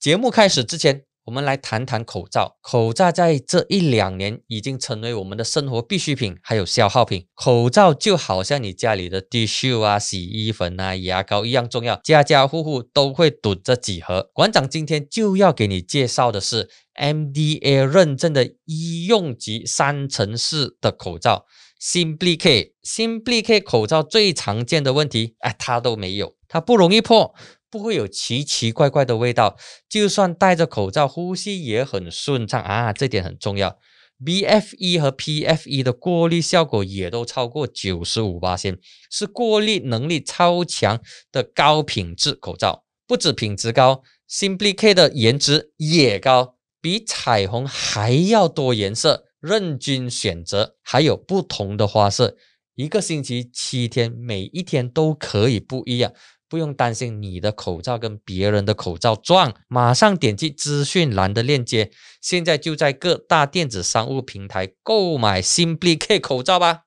[0.00, 2.56] 节目开始之前，我们来谈谈口罩。
[2.62, 7.26] 口罩在这一两年已经成为我们的生活必需品，还有消耗品。
[7.34, 14.30] 口罩就好像你家里的 T 恤啊、洗衣粉啊、牙膏一样重要，家家户户都会囤这几盒。
[14.32, 21.44] 馆长今天就要给你介绍的是 MDA 认证的医用级三层式的口罩
[21.78, 22.72] ，Simply K。
[22.82, 27.34] Simply K 口罩最常见的问题，哎，它都没有，它不容易破。
[27.70, 29.56] 不会有奇奇怪怪的味道，
[29.88, 33.78] 就算戴着口罩，呼吸也很顺畅啊，这点很重要。
[34.22, 38.78] BFE 和 PFE 的过滤效果也都超过九十五八千，
[39.10, 41.00] 是过滤能力超强
[41.32, 42.84] 的高品质口罩。
[43.06, 52.36] 不止品质高，Simply K 的颜值也高，比彩虹还要多颜色，任君选择，还有不同的花色。
[52.74, 56.12] 一个星期七天，每一天都可以不一样。
[56.50, 66.82] 不用担心你的口罩跟别人的口罩撞，马上点击资讯栏的链接，现在就在各大电子商务平台购买 Simply K 口罩吧。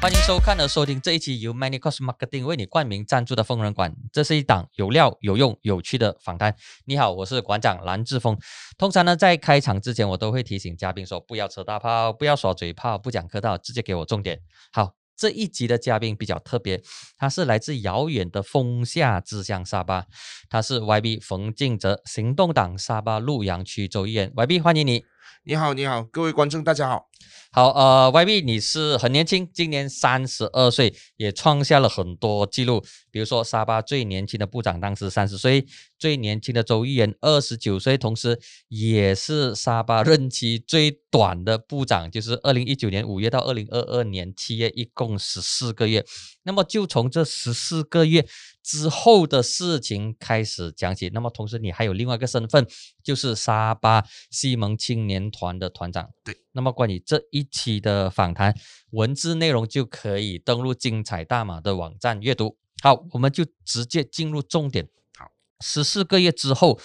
[0.00, 3.92] 欢迎收看和收听这一期由 Many Cost Marketing 为你冠名赞助的疯人馆。
[4.12, 6.54] 这是一档有料、有用、有趣的访谈。
[6.84, 8.38] 你好，我是馆长蓝志峰。
[8.78, 14.38] 通常呢，在开场之前，我都会提醒嘉宾说：不要扯大炮，不要耍嘴炮，不讲客套，直接给我重点。
[14.72, 16.80] 好，这一集的嘉宾比较特别，
[17.18, 20.06] 他是来自遥远的风下之乡沙巴，
[20.48, 24.30] 他是 YB 冯敬泽，行动党沙巴陆阳区州议员。
[24.36, 25.02] YB，欢迎你。
[25.44, 27.08] 你好，你好，各位观众，大家好。
[27.50, 32.84] 好，呃，YB，你是很年轻，今年三十二岁，也创下了很多记录。
[33.10, 35.66] 比如说，沙巴最年轻的部长当时三十岁，
[35.98, 46.04] 最年轻的州议员二十九岁，同时也是沙巴任期最短的部长，就是二零一九年五月到二零二二年七月，一共十四个月。
[46.42, 48.26] 那么，就从这十四个月。
[48.68, 51.08] 之后的事情开始讲起。
[51.14, 52.66] 那么，同时你还有另外一个身份，
[53.02, 56.10] 就是沙巴西蒙青年团的团长。
[56.22, 56.36] 对。
[56.52, 58.54] 那么，关于这一期的访谈
[58.90, 62.58] 文字内容，就可以登录精彩大马的网站阅读。
[62.82, 64.86] 好，我们就直接进入重点。
[65.16, 65.30] 好，
[65.60, 66.78] 十四个月之后，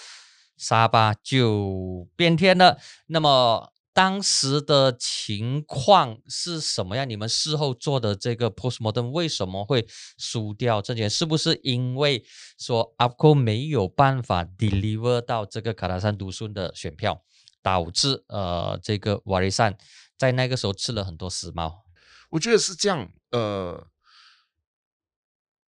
[0.56, 2.78] 沙巴就变天了。
[3.08, 3.73] 那么。
[3.94, 7.08] 当时的情况是什么样？
[7.08, 9.86] 你们事后做的这个 postmortem 为什么会
[10.18, 11.08] 输掉这件？
[11.08, 12.26] 是不是因为
[12.58, 17.22] 说阿科没有办法 deliver 到这个卡达山读书的选票，
[17.62, 19.78] 导致呃这个瓦雷善
[20.18, 21.84] 在那个时候吃了很多死猫？
[22.30, 23.08] 我觉得是这样。
[23.30, 23.86] 呃，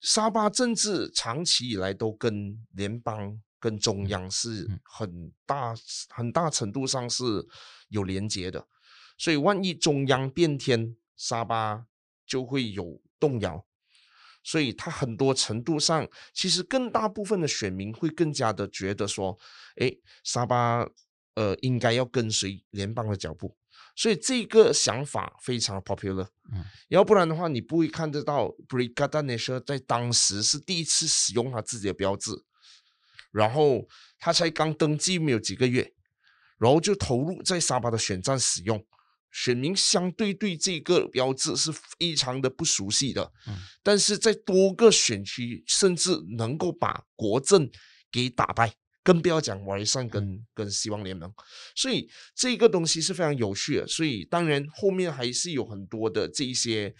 [0.03, 3.41] 沙巴政治长期以来都跟联邦。
[3.61, 5.75] 跟中央是很大
[6.09, 7.47] 很大程度上是
[7.89, 8.67] 有连接的，
[9.19, 11.85] 所以万一中央变天，沙巴
[12.27, 13.67] 就会有动摇，
[14.43, 19.39] 所以他很多程度上，其实更大部分的选民会更加的觉得说，
[19.77, 19.93] 哎，
[20.25, 20.89] 沙巴
[21.35, 23.55] 呃应该要跟随联邦的脚步，
[23.95, 32.47] 所以这个想法非常 popular，嗯，要不然的话，你不会看得到 Brigada National 在当时是第一次使用他自己的标志。
[33.31, 33.87] 然后
[34.19, 35.93] 他才刚登记没有几个月，
[36.59, 38.85] 然后就投入在沙巴的选战使用，
[39.31, 43.33] 选民相对对这个标志是非常的不熟悉的。
[43.47, 47.71] 嗯，但是在多个选区，甚至能够把国政
[48.11, 48.75] 给打败，
[49.05, 51.33] 更不要讲瓦雷善跟跟希望联盟，
[51.77, 53.87] 所以这个东西是非常有趣的。
[53.87, 56.93] 所以当然后面还是有很多的这一些，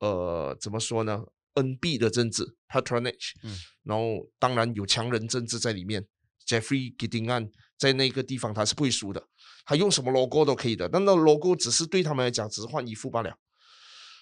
[0.00, 1.24] 呃，怎么说呢
[1.62, 6.06] ？NB 的政治 patronage，嗯，然后当然有强人政治在里面。
[6.46, 9.22] Jeffrey Gideon 在那个地方他是不会输的，
[9.66, 13.36] 他用什么 logo 都可以的，但那 logo 只是对他们来讲只是换衣服罢了。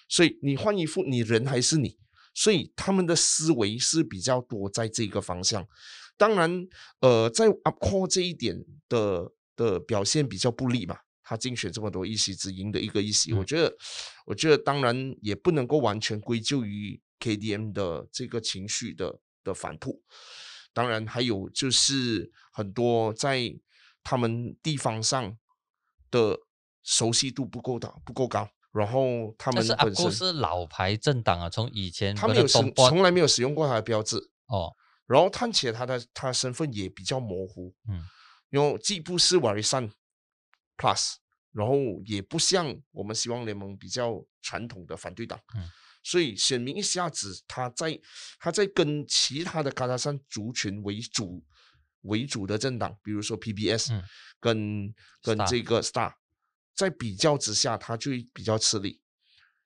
[0.09, 1.97] 所以你换衣服，你人还是你，
[2.33, 5.65] 所以他们的思维是比较多在这个方向。
[6.17, 6.67] 当然，
[6.99, 10.97] 呃，在 Upcore 这一点的的表现比较不利嘛。
[11.23, 13.73] 他竞选这么多一席只赢的一个一席，我觉得，
[14.25, 16.99] 我觉得当然也不能够完全归咎于。
[17.19, 20.03] KDM 的这个情绪的的反扑，
[20.73, 23.53] 当然还有就是很多在
[24.03, 25.37] 他们地方上
[26.11, 26.39] 的
[26.83, 34.17] 熟悉度不够大不够高，然后他们本身是老牌政党啊，从以前他没有从从来没有使用过他的标志。
[34.47, 34.73] 哦，
[35.05, 38.03] 然后看起来他的他身份也比较模糊，嗯，
[38.49, 39.91] 因为既不是瓦雷山
[40.77, 41.15] Plus，
[41.51, 41.75] 然后
[42.05, 45.69] 也不像我们希望联盟比较传统的反对党，嗯。
[46.09, 47.99] 所以选民一下子，他在
[48.39, 51.43] 他在跟其他的卡塔山族群为主
[52.03, 53.91] 为主的政党，比如说 PBS，
[54.39, 56.13] 跟跟这个 Star，
[56.73, 59.01] 在比较之下，他就比较吃力。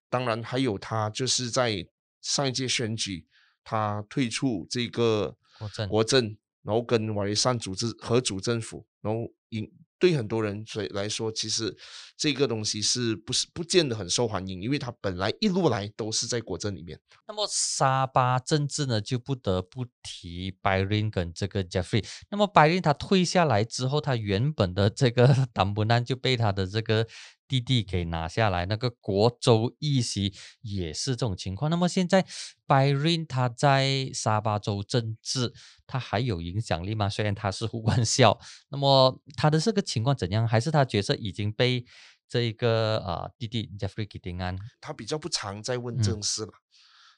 [0.10, 1.88] 当然还有他就是在
[2.22, 3.28] 上一届选举
[3.64, 5.90] 他退出这个国政。
[5.90, 11.77] 国政，然后跟瓦雷山组织合组政府，然后引对很多人所以来说，其实
[12.18, 17.00] 这个东西是不是不见得很受欢迎，因为它本来一路来都是在国政里面。
[17.27, 22.03] 那么沙巴政治呢，就不得不提拜仁跟这个 Jeffrey。
[22.31, 27.07] 那么拜仁他退下来之后，他原本的这个 党不难就被他的这个
[27.51, 31.69] 弟弟给拿下来，那个国州议席也是这种情况。
[31.69, 32.25] 那么现在
[32.65, 35.53] 拜仁他在沙巴州政治，
[35.86, 37.09] 他还有影响力吗？
[37.09, 38.39] 虽然他是胡官校，
[38.69, 40.48] 那么他的这个情况怎样？
[40.48, 41.86] 还是他角色已经被
[42.30, 44.57] 这一个呃弟弟 Jeffrey g i t i n g 安？
[44.80, 46.54] 他比较不常在问政事了，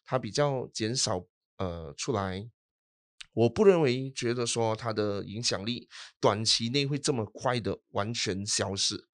[0.03, 1.23] 他比较减少
[1.57, 2.49] 呃出来。
[3.33, 5.87] 我不认为觉得说他的影响力
[6.19, 9.07] 短期内会这么快的完全消失，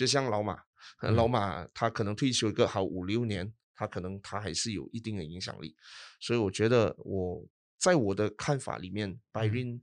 [0.00, 0.58] 就像老马，
[1.02, 1.30] 呃老嗯。
[1.30, 5.76] 马他可能退休一个好五六年，他可能他还是有一定的影响力，
[6.18, 7.46] 所以我觉得我
[7.78, 9.52] 在我的看法里面，白嗯。
[9.52, 9.82] 运、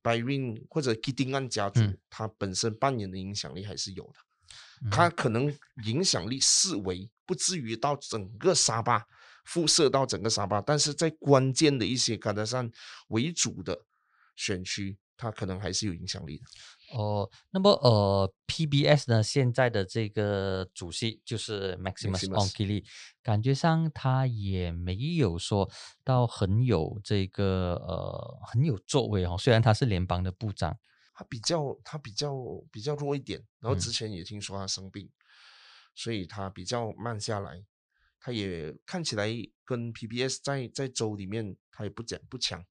[0.00, 1.98] 白云或者基丁安家族，嗯。
[2.08, 4.14] 他本身扮演的影响力还是有的。
[4.84, 4.90] 嗯。
[4.90, 5.54] 它可能
[5.84, 9.04] 影响力四维不至于到整个沙巴
[9.44, 12.72] 辐射到整个沙巴，但是在关键的一些卡达山
[13.08, 13.78] 为主的
[14.34, 16.44] 选区，它可能还是有影响力的。
[16.92, 22.84] 哦，那么呃，PBS 呢，现在的这个主席就是 Maximus o n k i l i
[23.22, 25.70] 感觉上他也没有说
[26.02, 30.78] 到很有这个呃很有作为哦，虽然他是联邦的部长，
[31.14, 32.34] 他比较他比较
[32.72, 33.78] 比较弱一点，然后嗯。
[33.78, 35.10] 之前也听说他生病，
[35.94, 37.64] 所以他比较慢下来。
[38.20, 39.28] 他也看起来
[39.64, 42.64] 跟 PBS 在在州里面他也不讲不强，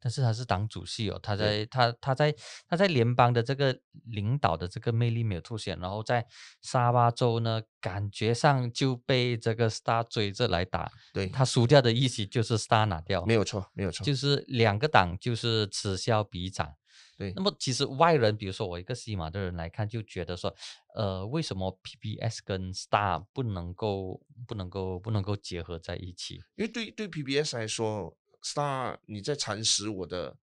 [0.00, 2.34] 但是他是党主席哦，他在他他在
[2.68, 6.26] 他在联邦的这个领导的这个魅力没有凸显，然后在
[6.62, 16.74] 沙巴州呢，感觉上就被这个 Star 追着来打，对，他输掉的意思就是 Star 拿掉，没有错，没有错，就是两个党就是此消彼长。
[17.16, 20.54] 对那么其实外人，比如说我一个西马的人来看，就觉得说，
[20.94, 26.36] 呃，为什么 PBS 跟 Star 不能够不能够不能够结合在一起？
[26.54, 30.36] 因为对对 PBS 来说，Star 你在蚕食我的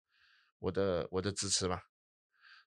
[0.58, 1.81] 我的我的支持嘛，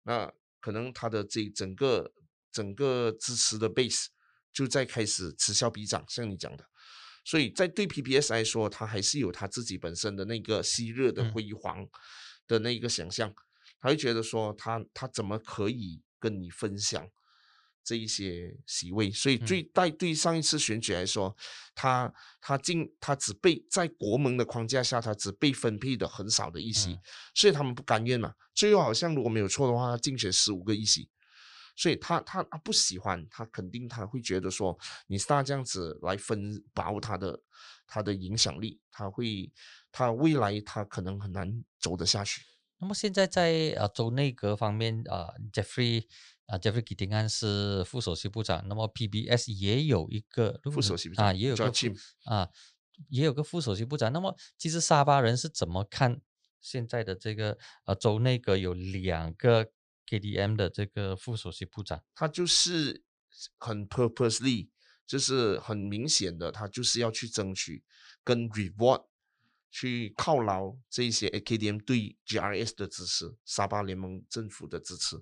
[0.04, 2.12] 那可能他的这整个
[2.52, 4.08] 整个支持的 base
[4.52, 6.66] 就在开始此消彼长，像你讲的，
[7.24, 11.32] 所以在对 PPS 来说，他还是有他自己本身的那个昔日的嗯。
[11.34, 11.88] 辉煌
[12.48, 13.34] 的那个想象，
[13.80, 17.10] 他会觉得说他他怎么可以跟你分享
[17.88, 21.34] 这一些席位，所以最带对上一次选举来说，
[21.74, 27.00] 他他进他只被在国盟的框架下，他只被分配的很少的一席，嗯
[27.34, 28.34] 所以他们不甘愿嘛。
[28.54, 31.10] 最后好像如果没有错的话，他竞选十五个一席，
[31.78, 37.40] 所以他他他不喜欢，他肯定他会觉得说你是他这样子来分薄他的
[37.88, 39.50] 他的影响力，他会
[39.94, 42.42] 他未来他可能很难走得下去。
[42.80, 46.06] 那么现在在呃州内阁方面，呃，Jeffrey
[46.48, 51.72] 啊、Jeffrey g 安是副首席部长，那么 PBS 也有一个副首席部啊，长也有个
[52.24, 52.50] 啊，
[53.10, 54.12] 也有个副首席部长。
[54.14, 56.22] 那么其实沙巴人是怎么看
[56.62, 59.70] 现在的这个呃州内阁有两个
[60.08, 62.02] KDM 的这个副首席部长？
[62.16, 63.04] 他就是
[63.58, 64.70] 很 purposely，
[65.06, 67.84] 就是很明显的，他就是要去争取
[68.24, 69.06] 跟 reward
[69.80, 75.16] 去犒劳这一些 AKDM 对 GRS 的支持，沙巴联盟政府的支持。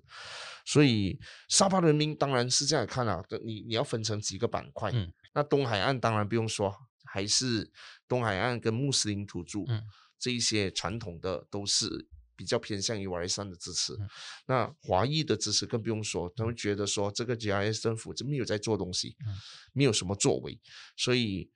[0.64, 1.18] 所以
[1.50, 7.70] 沙巴人民当然是这样看啊，你你要分成几个板块，嗯那东海岸当然不用说，还是
[8.08, 9.82] 东海岸跟穆斯林土著、嗯
[10.18, 13.92] 这一些传统的都是比较偏向于瓦雷山的支持。
[13.92, 14.08] 嗯
[14.46, 19.36] 那华裔的支持更不用说，他们觉得说这个 GRS 政府就没有在做东西，嗯
[19.74, 20.58] 没有什么作为，
[20.96, 21.50] 所以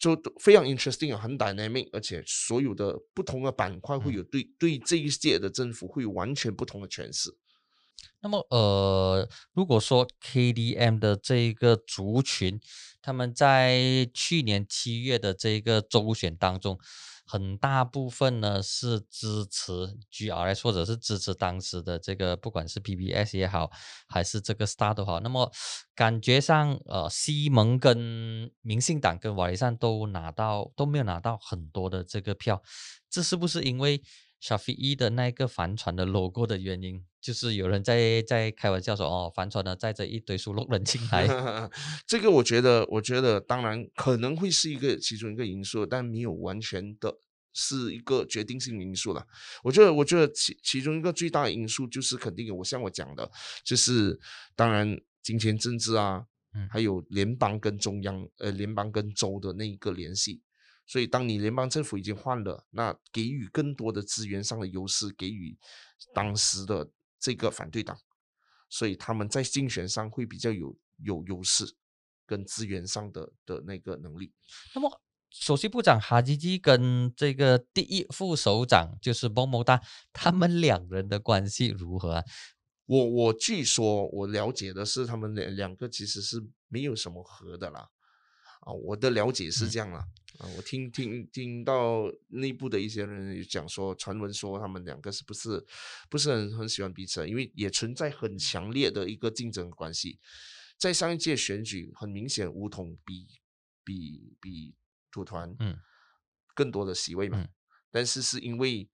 [0.00, 7.30] 就非常 interesting 啊，很 dynamic，而且所有的不同的板块会嗯有对、对这一届的政府会有完全不同的诠释。
[8.22, 12.58] 那么，呃，如果说 KDM 的这一个族群，
[13.02, 16.78] 他们在去年七月的这个周选当中，
[17.30, 19.72] 很大部分呢是支持
[20.12, 23.70] GRS 或者是支持当时的这个，不管是 PBS 也好，
[24.08, 25.20] 还是这个 Star 都好。
[25.20, 25.52] 那么
[25.94, 32.60] 感觉上，呃，西蒙跟民信党跟瓦雷善都拿到都没有拿到很多的这个票，
[33.08, 34.02] 这是不是因为
[34.42, 37.04] Shafi'i 的那个帆船的 logo 的原因？
[37.20, 41.28] 就是有人在在开玩笑说，哦，帆船呢载着一堆属鹿人进来。
[42.06, 47.18] 这个我觉得，我觉得当然可能会是一个其中一个因素，但没有完全的
[47.52, 49.26] 是一个决定性因素了。
[49.62, 53.30] 我觉得，我觉得其其中一个最大的因素就是肯定有我像我讲的，
[53.62, 54.18] 就是
[54.56, 60.40] 当然金钱政治啊，嗯还有联邦跟中央，呃，联邦跟州的那一个联系。
[60.90, 65.56] 所以当你联邦政府已经换了，那给予更多的资源上的优势，给予
[66.12, 67.96] 当时的这个反对党，
[68.68, 71.76] 所以他们在竞选上会比较有有优势，
[72.26, 74.32] 跟资源上的的那个能力。
[74.74, 75.00] 那么。
[75.32, 79.80] 首席部长哈吉吉跟这个第一副首长就是邦某达，
[80.12, 82.24] 他们两人的关系如何啊？
[82.86, 87.88] 我我据说我了解的是，他们两两个其实是没有什么和的啦。
[88.62, 90.04] 啊，我的了解是这样啦。
[90.40, 95.64] 啊，我听听听到内部的一些人讲说，传闻说他们两个是不是
[96.08, 100.18] 不是很很喜欢彼此，因为也存在很强烈的一个竞争关系。
[100.76, 103.26] 在上一届选举，很明显，乌统比
[103.84, 104.74] 比比。
[105.12, 105.76] 土团，嗯，
[106.54, 107.44] 更多的席位嘛，
[107.90, 108.88] 但是是因为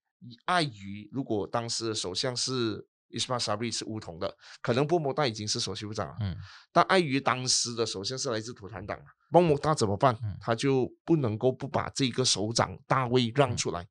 [0.46, 6.36] 碍于如果当时的首相是伊斯马沙比是乌统的，可能波摩大已经是首席部长了，嗯，
[6.72, 8.98] 但碍于当时的首相是来自土团党，
[9.30, 10.16] 波摩大怎么办？
[10.40, 13.86] 他就不能够不把这个首长大位让出来，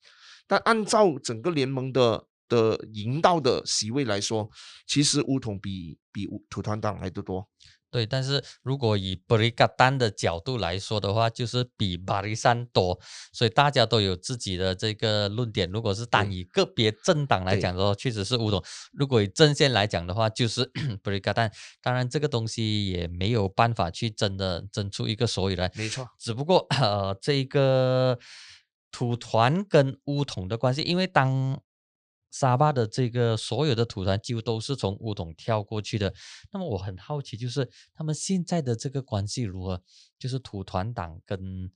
[0.48, 4.50] 但按照整个联盟的的赢到的席位来说，
[4.86, 7.48] 其实乌统比比土团党来的多。
[7.96, 13.00] 对，但是如果以布里加丹的角度来说的话，就是比巴里山多，
[13.32, 15.72] 所以大家都有自己的这个论点。
[15.72, 18.60] 如果是单以个别政党来讲的话，确实是乌统；
[18.92, 20.70] 如果以阵线来讲的话，就是
[21.02, 21.50] 布里加丹。
[21.82, 25.72] 当然，这个东西也没有办法去真的争出一个所以来。
[25.74, 28.20] 没错，只不过呃，这个
[28.92, 31.62] 土团跟乌统的关系，因为当。
[32.38, 36.13] 沙巴的这个所有的土团几乎都是从乌统跳过去的。
[36.51, 39.82] 那么我很好奇，就是他们现在的这个关系如何？
[40.20, 41.72] 就是土团党跟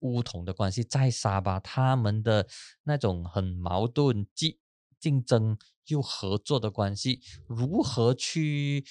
[0.00, 2.46] 乌统的关系在沙巴，他们的
[2.84, 4.60] 那种很矛盾、既
[5.00, 8.84] 竞争又合作的关系，如何去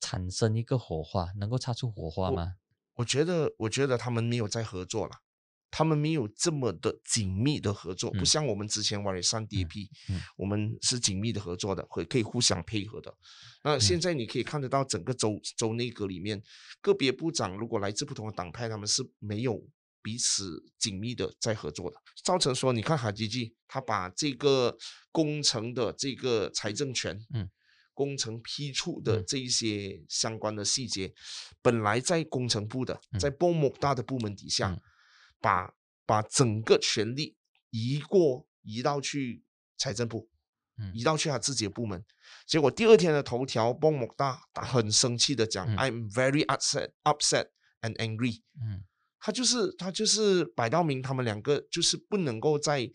[0.00, 1.30] 产生一个火花？
[1.36, 2.56] 能够擦出火花吗？
[2.94, 5.20] 我觉得，我觉得他们没有在合作了。
[5.76, 9.88] 他们没有这么的紧密的合作，不像我们之前玩的三 DP，
[10.36, 13.12] 我们是紧密的合作的，会可以互相配合的。
[13.64, 16.40] 那现在你可以看得到整个州州内阁里面，
[16.80, 19.66] 个别部长如果来自不同的党派，他们是没有
[20.00, 24.78] 彼此紧密的在合作的，造成说，你看哈基基，他把这个
[25.10, 27.50] 工程的这个财政权，嗯，
[27.92, 31.12] 工程批处的这一些相关的细节，
[31.60, 34.80] 本来在工程部的，在波莫大的部门底下。
[35.44, 35.74] 把
[36.06, 37.36] 把整个权力
[37.68, 39.44] 移过移到去
[39.76, 40.30] 财政部，
[40.94, 42.02] 移到去他自己的部门，
[42.46, 47.48] 结果第二天的头条，邦莫大很生气的讲，I'm very upset, upset
[47.82, 48.40] and angry。
[48.58, 48.84] 嗯，
[49.20, 52.90] 他就是他就是摆到明，他们两个就是不能够在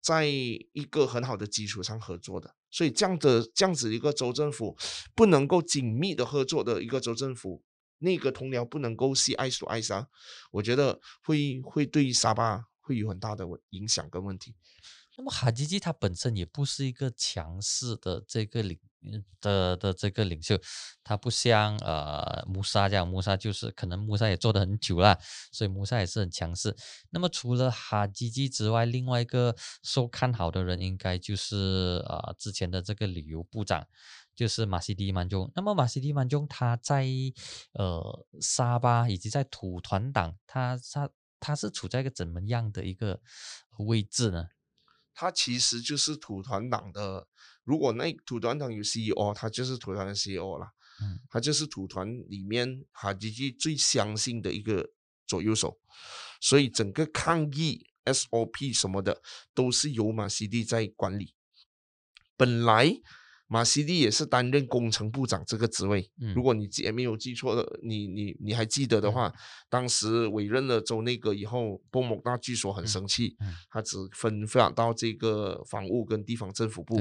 [0.00, 4.78] 在一个很好的基础上合作的，所以这样的这样子一个州政府
[5.16, 7.64] 不能够紧密的合作的一个州政府。
[7.98, 10.08] 那个同僚不能够是爱所爱沙，
[10.50, 14.54] 我觉得会会对沙巴会有很大的影响跟问题。
[15.16, 18.78] 那么哈吉吉他本身也不是一个强势的这个领
[19.40, 20.56] 的的这个领袖，
[21.02, 25.18] 他不像呃穆萨这样，穆萨就是可能穆萨也做的很久了，
[25.50, 26.76] 所以穆萨也是很强势。
[27.10, 33.88] 那么除了哈吉吉之外，另外一个受看好的人应该就是呃之前的这个旅游部长。
[34.38, 37.04] 就是马西迪曼中，那么马西迪曼中他在
[37.72, 43.20] 呃沙巴以及在土团党，他他他是处在一个怎么样的一个
[43.78, 44.46] 位置呢？
[45.12, 47.26] 他其实就是土团党的，
[47.64, 50.68] 如果那土团党有 CEO，他就是土团的 CEO 了。
[51.02, 54.88] 嗯，他就是土团里面哈吉吉最相信的一个
[55.26, 55.80] 左右手，
[56.40, 59.20] 所以整个抗议 SOP 什么的
[59.52, 61.34] 都是由马西蒂在管理。
[62.36, 63.00] 本来。
[63.50, 66.10] 马西蒂也是担任工程部长这个职位。
[66.34, 69.32] 如果你记没有记错的，你你你还记得的话，
[69.70, 73.34] 当时委任了州内阁以后，波莫大据说很生气，
[73.70, 77.00] 他只分发到这个房屋跟地方政府部，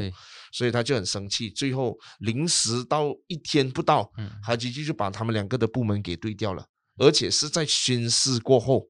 [0.53, 1.49] 所以他就很生气。
[1.49, 4.09] 最后临时到一天不到，
[4.41, 6.65] 他直接就把他们两个的部门给对掉了，
[6.97, 8.87] 而且是在宣誓过后，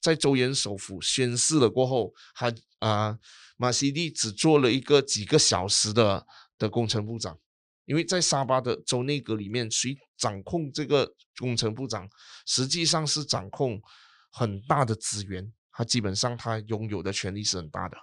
[0.00, 3.18] 在州元首府宣誓了过后，他啊
[3.56, 6.24] 马西蒂只做了一个几个小时的。
[6.58, 7.38] 的工程部长，
[7.84, 12.08] 因为在沙巴的州内阁里面，谁掌控这个工程部长，
[12.46, 13.80] 实际上是掌控
[14.30, 17.96] 很大的资源，他基本上他拥有的权力是很大的。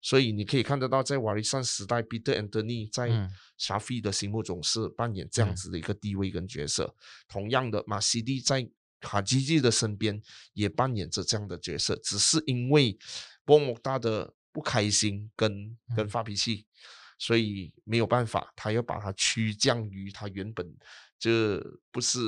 [0.00, 6.94] 所以你可以看得到，在瓦利山时代，彼得·安德尼在沙菲的心目中是扮演这样子的一个地位跟角色。
[7.26, 8.68] 同样的，马西蒂在
[9.00, 10.22] 卡基基的身边
[10.52, 12.96] 也扮演着这样的角色，只是因为
[13.44, 16.64] 波莫大的不开心跟跟发脾气。
[17.18, 20.66] 所以没有办法，他要把它趋降于他原本
[21.18, 21.60] 这
[21.90, 22.18] 不是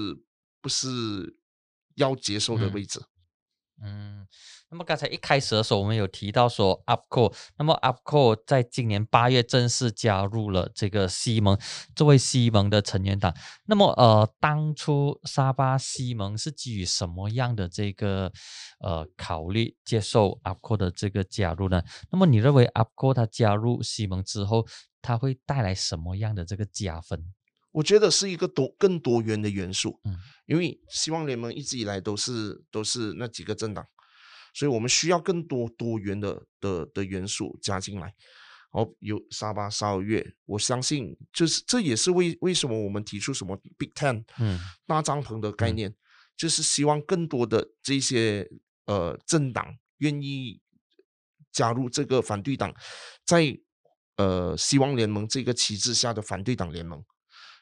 [0.61, 1.35] 不是
[1.95, 3.01] 要接受的位置。
[3.83, 4.27] 嗯，
[4.71, 11.59] 那么刚才一开始的时候，我们有提到说 UPCO，那么 UPCO 在今年八月正式加入了这个西盟，
[11.97, 13.35] 作为西盟的成员党。
[13.65, 18.31] 那么呃，当初沙巴西盟是基于什么样的这个
[18.81, 21.83] 呃考虑接受 UPCO 的这个加入呢？
[22.11, 24.67] 那么你认为 UPCO 它加入西盟之后，
[25.01, 27.33] 它会带来什么样的这个加分？
[27.73, 33.87] 我觉得是一个多更多元的元素，嗯，因为希望联盟一直以来都是都是那几个政党，
[34.55, 38.15] 所以我们需要更多多元的的的元素加进来。
[38.73, 45.93] 哦，有沙巴、沙尔月，我相信就是这也是为为什么我们提出什么 Big Ten，嗯，大帐篷的概念，
[46.37, 48.49] 就是希望更多的这些
[48.87, 50.61] 呃政党愿意
[51.51, 52.73] 加入这个反对党，
[53.25, 53.59] 在
[54.17, 57.05] 呃希望联盟这个旗帜下的反对党联盟。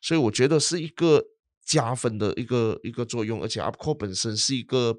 [0.03, 1.23] 所以我觉得是一个
[1.67, 4.97] 加分的一个一个作用，而且 UPCO 本身是一个，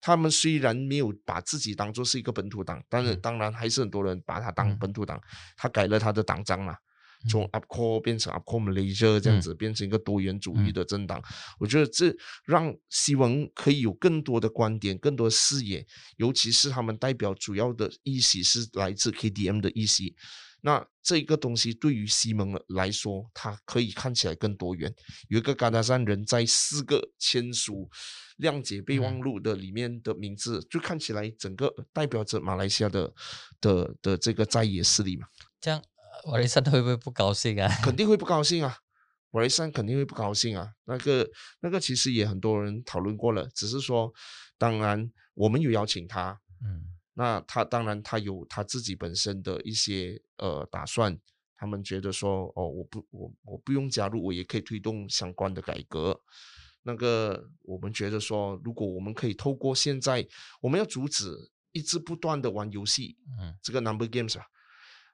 [0.00, 5.18] 他们虽然没有把自己当做是一个本土党，但是当然还是很多人把它当本土党。
[5.56, 6.76] 他改了他的党章嘛，
[7.30, 11.22] 从 UPCO 变成 UPCO Malaysia 这样子，变成一个多元主义的政党。
[11.58, 12.14] 我觉得这
[12.44, 15.86] 让西文可以有更多的观点、更多的视野，
[16.18, 20.14] 尤其是他们代表主要的议席是来自 KDM 的议席。
[20.62, 24.94] 那这个东西对于西蒙来说，它可以看起来更多元。
[25.28, 27.88] 有一个嘎达山人在四个签署
[28.38, 33.12] 谅解备忘录的里面的名字，就看起来整个代表着马来西亚的
[33.60, 35.26] 的的这个在野势力嘛。
[35.60, 35.82] 这样
[36.26, 37.68] 瓦雷山会不会不高兴啊？
[37.82, 38.76] 肯定会不高兴啊！
[39.30, 40.68] 瓦雷山肯定会不高兴啊！
[40.84, 41.26] 那个
[41.60, 44.12] 那个其实也很多人讨论过了，只是说，
[44.58, 46.89] 当然我们有邀请他，嗯。
[47.14, 51.18] 那他当然，他有他自己本身的一些呃打算。
[51.62, 56.18] 他们觉得说，哦，我不，我我不用加入，我也可以推动相关的改革。
[56.84, 60.26] 那个我们觉得说，如果我们可以透过现在，
[60.62, 61.30] 我们要阻止
[61.72, 64.46] 一直不断的玩游戏，嗯，这个 number games 啊，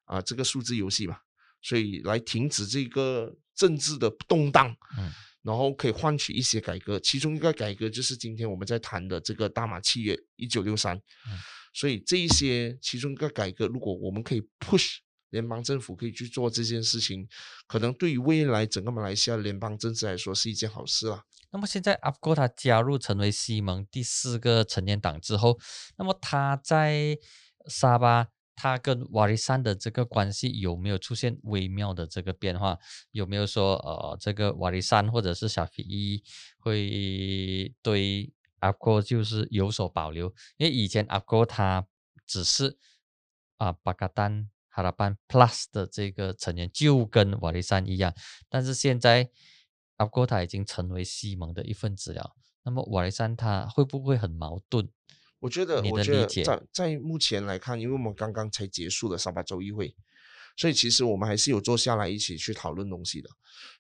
[0.05, 1.19] 啊，这个数字游戏嘛，
[1.61, 5.11] 所以来停止这个政治的动荡，嗯，
[5.43, 7.01] 然后可以换取一些改革。
[7.01, 11.37] 其中一个改革就是今天我们在谈的这个大马契约一九六三，嗯。
[11.77, 14.97] 所以这一些其中一个改革，如果我们可以 push
[15.29, 17.29] 联邦政府可以去做这件事情，
[17.67, 21.25] 可能对于未来整个马来西亚联邦政治来说是一件好事啊。
[21.51, 25.59] 那么现在阿哥他加入成为西盟第四个成年党之后，
[25.99, 27.19] 那么他在
[27.67, 32.79] 沙巴，他跟瓦利山的这个关系有没有出现微妙的这个变化？
[33.11, 36.23] 有没有说呃，这个瓦利山或者是小皮伊
[36.59, 38.33] 会对？
[38.67, 40.27] 阿哥就是有所保留，
[40.57, 41.87] 因为以前阿哥他
[42.27, 42.77] 只是
[43.59, 48.13] 啊巴嘎丹哈拉班 Plus 的这个成员，就跟瓦利山一样，
[48.49, 49.31] 但是现在
[49.99, 52.35] 阿哥他已经成为西蒙的一份子了。
[52.65, 54.89] 那么瓦利山他会不会很矛盾？
[55.39, 59.95] 我觉得，你的理解在在目前来看，因为我们刚刚才结束了沙巴州议会，
[60.57, 63.31] 所以其实我们还是有坐下来一起去讨论东西的。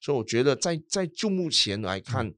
[0.00, 2.32] 所以我觉得，在在就目前来看。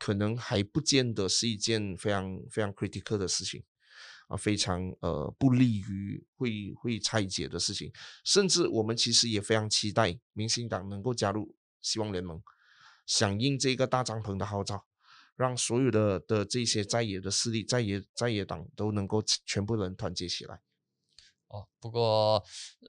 [0.00, 3.62] 可能还不见得是一件非常非常 critical 的事情
[4.28, 7.92] 啊，非常呃不利于会会拆解的事情。
[8.24, 12.42] 甚至我们其实也非常期待民进党能够加入希望联盟，
[13.04, 14.86] 响应这个大帐篷的号召，
[15.36, 20.62] 让所有的的这些在野的势力、在野在野党都能够全部人团结起来。
[21.48, 22.42] 哦，不过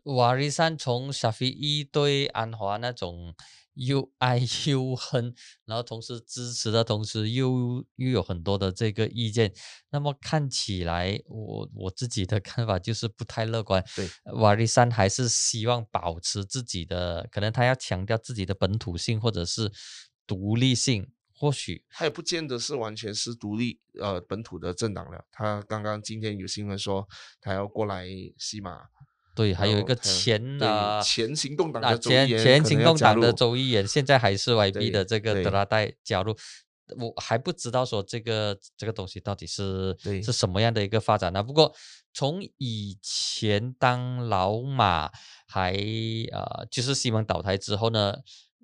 [0.04, 3.36] 瓦利山从沙菲一对安华那种。
[3.74, 5.34] 又爱又恨，
[5.66, 9.54] 然后同时支持的同时又又有很多的这个意见，
[9.90, 13.84] 那么看起来我我自己的看法就是不太乐观。
[13.96, 19.72] 对，瓦利山还是希望保持自己的，可能他要强调自己的本土性或者是
[20.28, 25.26] 独立性，或许他也不见得是完全是独立呃本土的政党了。
[25.32, 27.08] 他刚刚今天有新闻说
[27.40, 28.08] 他要过来
[28.38, 28.82] 西马。
[29.34, 36.36] 对，还有一个前啊前行动党的前前行动党的周议员，现在还是 YB 的这个德拉代加入，
[37.00, 41.42] 我还不知道说这个这个东西到底是是什么样的一个发展呢？
[41.42, 41.74] 不过
[42.14, 45.10] 从以前当老马
[45.48, 45.74] 还
[46.34, 48.18] 呃就是西蒙倒台之后呢，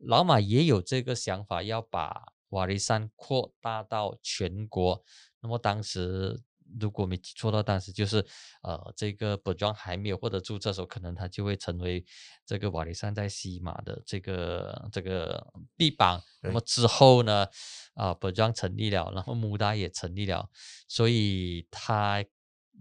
[0.03, 5.01] 老马也有这个想法，要把瓦利山扩大到全国。
[5.41, 6.41] 那么当时。
[6.79, 8.25] 如果没记错到当时就是，
[8.61, 12.05] 呃，这个本庄还没有获得注册的时候，可能他就会成为
[12.45, 16.21] 这个瓦利山在西马的这个这个臂膀。
[16.41, 17.47] 那么之后呢，
[17.93, 20.49] 啊，本庄成立了，然后穆达也成立了，
[20.87, 22.23] 所以他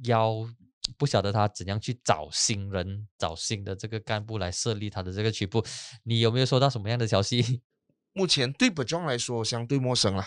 [0.05, 0.46] 要
[0.96, 5.64] 不晓得他怎样去找新人，找新的这个干部来设立他的这个区部。
[6.05, 7.62] 你有没有收到什么样的消息？
[8.12, 10.25] 目前对本庄来说相对陌生了。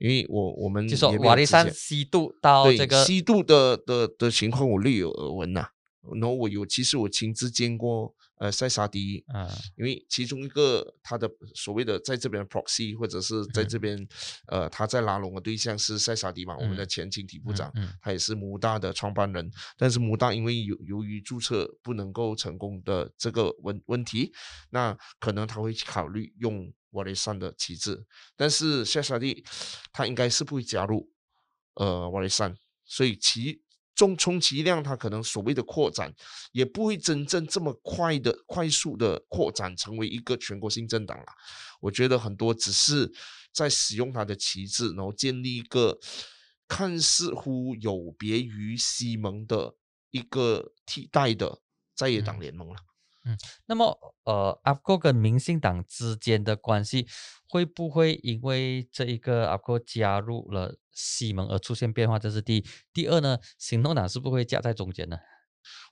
[0.00, 5.68] 因为我我们就说瓦利山西渡到这个西渡的的的情况，我略有耳闻呐、
[6.14, 13.68] 然后我有，其实我亲自见过呃塞沙迪，啊因为其中一个他的所谓的在这边的 proxy 或者是在嗯。
[13.68, 14.08] 这边、
[14.46, 24.32] 呃他在拉拢的对象是塞沙迪嘛，我们的嗯前经体部长，嗯他也是母大的创办人，但是母大因为由由于注册不能够成功的这个问问题，
[24.70, 28.04] 那可能他会考虑用瓦雷山的旗帜，
[28.36, 29.44] 但是夏沙蒂
[29.92, 31.10] 他应该是不会加入
[31.74, 33.62] 呃瓦雷山，所以其
[33.94, 36.14] 中充其量他可能所谓的扩展，
[36.52, 41.26] 也不会真正这么快的快速的扩展成为一个全国性政党了。
[41.80, 43.12] 我觉得很多只是
[43.52, 45.98] 在使用他的旗帜，然后建立一个
[46.66, 49.74] 看似乎有别于西蒙的
[50.10, 51.60] 一个替代的
[51.94, 52.76] 在野党嗯联盟了。
[53.66, 57.06] 那么，呃，阿哥跟民进党之间的关系
[57.48, 62.18] 会不会因为这一个阿哥加入了西盟而出现变化？
[62.18, 62.66] 这是第一。
[62.92, 65.18] 第二呢，行动党是不是会夹在中间呢？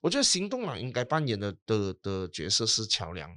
[0.01, 3.37] 我觉得行动党应该扮演的的的角色是桥梁。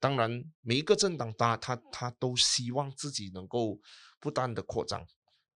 [0.00, 3.78] 当然，每一个政党他他他都希望自己能够
[4.18, 5.06] 不断的扩张，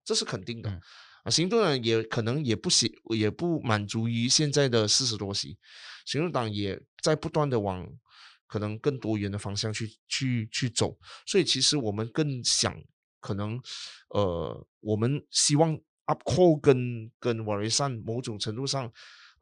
[0.04, 0.70] 这是肯定的。
[0.70, 0.80] 嗯
[1.24, 5.58] 啊，行动党也可能也不喜也不满足于现在的四十多席，
[6.06, 7.84] 行动党也在不断的往
[8.46, 10.96] 可能更多元的方向去去去走。
[11.26, 12.80] 所以其实我们更想
[13.20, 13.60] 可能
[14.10, 18.92] 呃，我们希望 UPCO 跟跟瓦雷善某种程度上。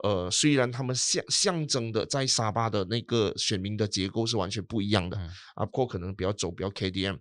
[0.03, 7.21] 呃，虽然他们象象征的在沙巴的那个选民的结构是完全不一样的，嗯阿 p 可能比较走比较 KDM，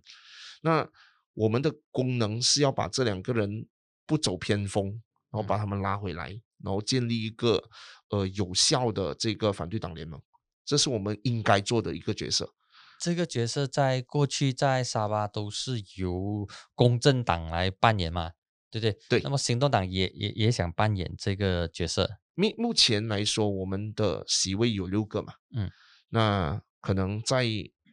[0.62, 0.88] 那
[1.34, 3.68] 我们的功能是要把这两个人
[4.06, 4.86] 不走偏锋，
[5.30, 6.28] 然后把他们拉回来，
[6.62, 7.62] 然后建立一个
[8.10, 10.20] 呃有效的这个反对党联盟，
[10.64, 12.52] 这是我们应该做的一个角色。
[13.00, 18.30] 这个角色在过去在沙巴都是由公正党来扮演嘛，
[18.70, 18.96] 对不对？
[19.08, 22.08] 对那么行动党也也也想扮演这个角色。
[22.34, 25.68] 目目前来说，我们的席位有六个嘛，嗯，
[26.10, 27.44] 那可能在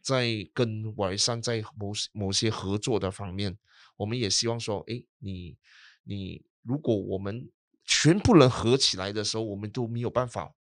[0.02, 3.58] 在跟瓦雷山在某某些合作的方面，
[3.96, 5.58] 我们也希望说，诶，你
[6.04, 7.50] 你如果我们
[7.84, 10.54] 全部人合起来的时候，我们都没有办法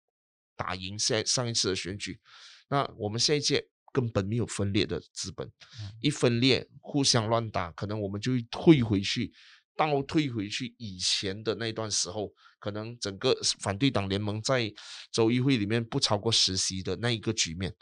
[0.55, 2.19] 打赢下上一次的选举，
[2.69, 5.51] 那我们下一届根本没有分裂的资本，
[6.01, 9.33] 一分裂互相乱打，可能我们就会退回去，
[9.75, 14.71] 倒退回去以前的那段时候，可能整个反对党联盟在
[15.11, 17.73] 州议会里面不超过十席的那一个局面。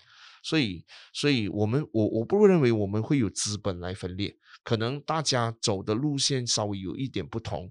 [0.47, 7.69] 所以，所以我们我我不认为我们会有资本来分裂，可能大家走的路线稍微有一点不同，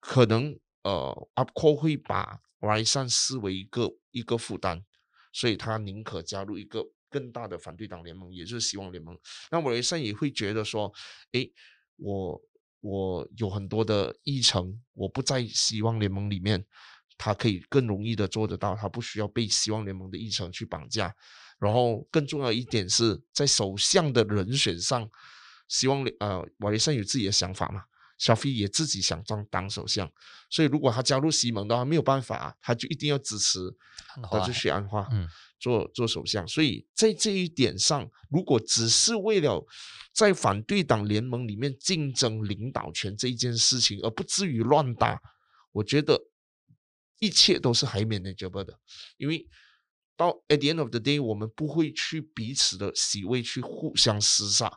[0.00, 4.82] 可能呃 UPCO 会把 r i s a n 视为一个一个负担，
[5.32, 9.18] 所以他宁可加入一个更大的反对党联盟，也就是希望联盟。
[9.50, 10.92] 那 r i s a n 也会觉得说，
[11.32, 11.50] 诶，
[11.96, 12.38] 我
[12.80, 16.66] 我有很多的议程，我不在希望联盟里面，
[17.16, 21.14] 他可以更容易的做得到，他不需要被希望联盟的议程去绑架。
[21.58, 25.08] 然后更重要一点是在首相的人选上，
[25.68, 27.84] 希望呃瓦雷森有自己的想法嘛，
[28.18, 30.10] 小飞也自己想当当首相，
[30.50, 33.60] 所以如果他加入西蒙的话，没有办法，他就一定要支持
[34.30, 36.46] 他就去安化，嗯做做首相。
[36.46, 39.64] 所以在这一点上，如果只是为了
[40.12, 45.18] 在反对党联盟里面竞争领导权这一件事情，而不至于乱打，
[45.72, 46.20] 我觉得
[47.20, 48.78] 一切都是还 manageable 的，
[49.16, 49.48] 因为。
[50.16, 54.72] 到 at the end of the day，我们不会去彼此的席位去互相厮杀，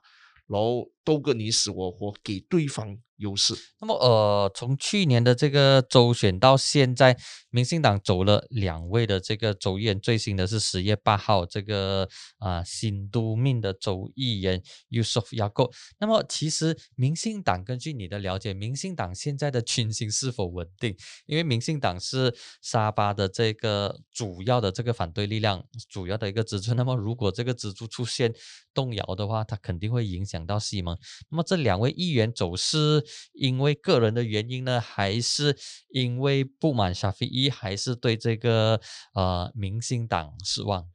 [0.48, 3.54] 然后斗个你死我活，给对方优势。
[3.80, 7.18] 那么呃，从去年的这个周选到现在，
[7.50, 15.72] 民进党走了两位的这个州议员，最新的是十月八号这个啊、新都命的州议员 Yusuf Yaakob。
[16.00, 20.96] 那么其实民进党根据你的了解，民进党现在的军心是否稳定？
[21.26, 26.74] 因为民进党是沙巴的这个主要的这个反对力量，主要的一个支柱。
[26.74, 28.34] 那么如果这个支柱出现
[28.74, 30.98] 动摇的话，它肯定会影响到西蒙。
[31.30, 35.58] 那么这两位议员走是因为个人的原因呢，还是
[35.90, 38.80] 因为不满沙菲伊，还是对这个
[39.14, 40.86] 呃民进党失望？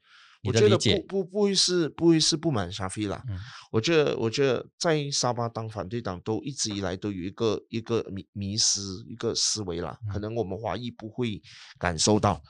[0.44, 1.06] 你我觉得不？
[1.06, 3.22] 不不会是不会是不满沙菲啦。
[3.28, 3.38] 嗯
[3.70, 11.40] 我觉得我觉得在沙巴当反对党都一直以来都有一个一个迷迷失一个思维啦，可嗯能我们华裔不会
[11.78, 12.42] 感受到，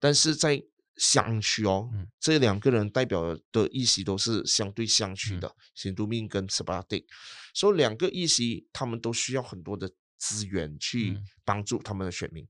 [0.00, 0.60] 但是在
[0.96, 2.06] 乡区哦，嗯。
[2.20, 5.40] 这两个人代表的议席都是相对相区嗯。
[5.40, 7.06] 的，新都命跟斯巴蒂，
[7.52, 11.24] 所以两个议席他们都需要很多的资源去嗯。
[11.44, 12.46] 帮助他们的选民。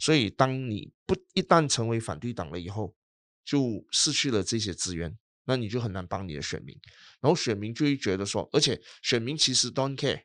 [0.00, 2.94] 所以，当你不一旦成为反对党了以后，
[3.44, 6.78] 就失去了这些资源，那你就很难帮你的选民，
[7.20, 10.20] 然后选民就会觉得说，而且选民其实 don't care，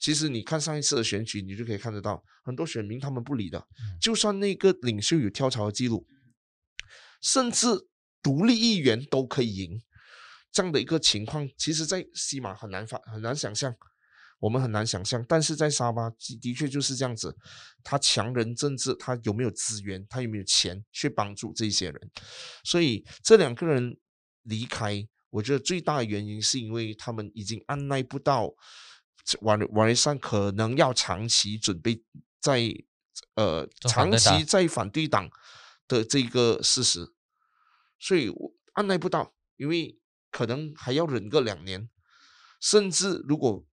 [0.00, 3.62] 其实你看上一次的选举，你就可以看得到，很多选民他们不理的，
[4.00, 6.06] 就算那个领袖有跳槽的记录，
[7.20, 7.66] 甚至
[8.22, 9.82] 独立议员都可以赢，
[10.52, 13.74] 这样的一个情况，其实在西马很难发很难想象，
[14.40, 17.36] 我们很难想象，但是在沙巴的确就是这样子，
[17.82, 22.10] 他强人政治，他有没有资源，他有没有钱去帮助这些人，
[22.64, 23.96] 所以这两个人
[24.42, 28.54] 离开，我觉得最大的原因是因为他们已经按耐不到。
[29.42, 32.02] 瓦瓦雷山可能要长期准备
[32.40, 32.62] 在
[33.34, 35.28] 呃长期在反对党
[35.88, 37.12] 的这个事实，
[37.98, 39.98] 所以我按耐不到，因为
[40.30, 41.90] 可能还要忍个两年，
[42.60, 43.66] 甚至如果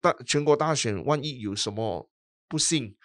[0.00, 2.08] 大全国大选万一有什么
[2.46, 2.96] 不幸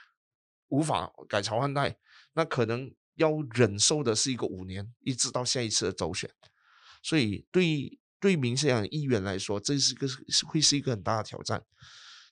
[0.67, 1.97] 无法改朝换代，
[2.34, 6.30] 那可能要忍受的是一个五年，一直到下一次的周选，
[7.01, 7.99] 所以对。
[8.19, 10.08] 对民进党议员来说，这是个
[10.47, 11.63] 会是一个很大的挑战。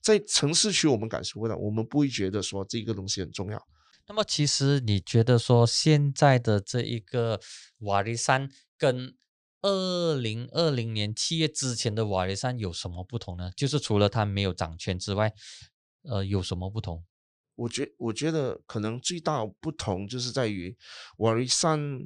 [0.02, 3.68] 在城市区，我们感受不到，我们不会觉得说这个东西很重要。
[4.08, 7.40] 那么，其实你觉得说现在的这一个
[7.80, 9.18] 瓦利山跟
[9.62, 13.52] 二零二零年七月之前的瓦利山有什么不同呢？
[13.56, 15.34] 就是除了他没有掌权之外，
[16.04, 17.04] 呃，有什么不同？
[17.56, 20.78] 我觉我觉得可能最大不同就是在于
[21.18, 22.06] 瓦利山，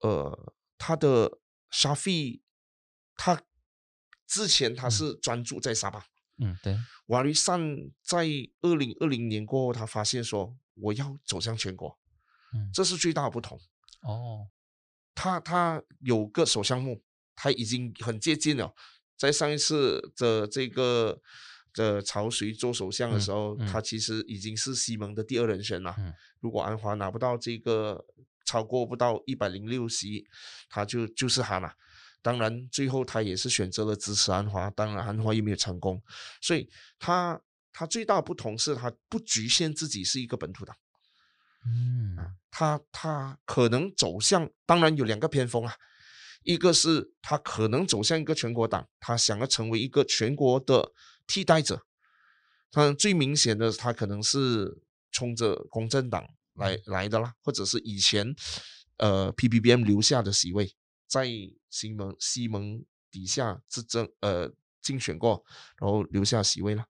[0.00, 1.38] 呃，他的
[1.70, 2.42] 沙费。
[3.18, 3.40] 他
[4.26, 6.04] 之前他是专注在沙巴，
[6.36, 6.76] 嗯，对。
[7.06, 7.58] 瓦利善
[8.02, 8.26] 在
[8.60, 11.98] 二零二零年过后，他发现说我要走向全国，
[12.54, 13.60] 嗯，这是最大的不同。
[14.02, 14.48] 哦，
[15.14, 17.02] 他他有个首相目，
[17.34, 18.74] 他已经很接近了。
[19.16, 21.20] 在上一次的这个
[21.72, 25.96] 的朝谁做首相的时候，他其实已经是西蒙的第二人选了。
[26.40, 28.04] 如果安华拿不到这个
[28.44, 30.26] 超过不到一百零六席，
[30.68, 31.74] 他就就是他了。
[32.22, 36.02] 当然，最后他也是选择了支持安华，当然安华也没有成功，
[36.40, 37.40] 所以他
[37.78, 40.74] 他最大的不同是他不局限自己是一个本土党，
[41.66, 42.16] 嗯，
[42.50, 45.74] 他他可能走向，当然有两个偏锋啊，
[46.42, 50.92] 一个是他可能走向一个全国党，他想要成为一个全国的
[51.26, 51.84] 替代者，
[52.70, 54.80] 他最明显的他可能是
[55.12, 58.34] 冲着公正党来来的啦，或者是以前
[58.96, 60.74] 呃 P P B M 留下的席位。
[61.08, 61.28] 在
[61.70, 64.50] 西蒙西蒙底下执政，呃，
[64.86, 65.42] 竞选过，
[65.80, 66.84] 然后留下席位了。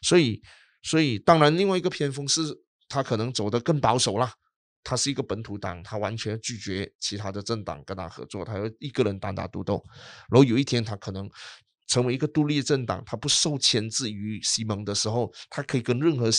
[0.00, 0.40] 所以，
[0.82, 2.40] 所以当然，另外一个偏锋是
[2.88, 4.32] 他可能走得更保守啦。
[4.82, 9.84] 他是一个本土党，他完全拒绝其他的政党跟他合作，他要一个人单打独斗。
[10.30, 11.30] 然后有一天，他可能
[11.86, 16.30] 成为一个独立政党，他不受牵制于西蒙的时候，他可以跟任何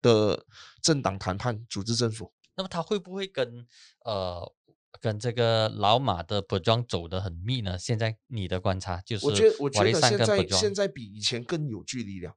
[0.00, 0.46] 的
[0.80, 2.32] 政党谈判，组织政府。
[2.56, 3.66] 那么他会不会跟
[4.04, 4.54] 呃？
[5.00, 7.78] 跟这个老马的补装走得很密呢。
[7.78, 12.36] 现在你的观察就是，我觉得我觉得现在现在比以前更有距离了。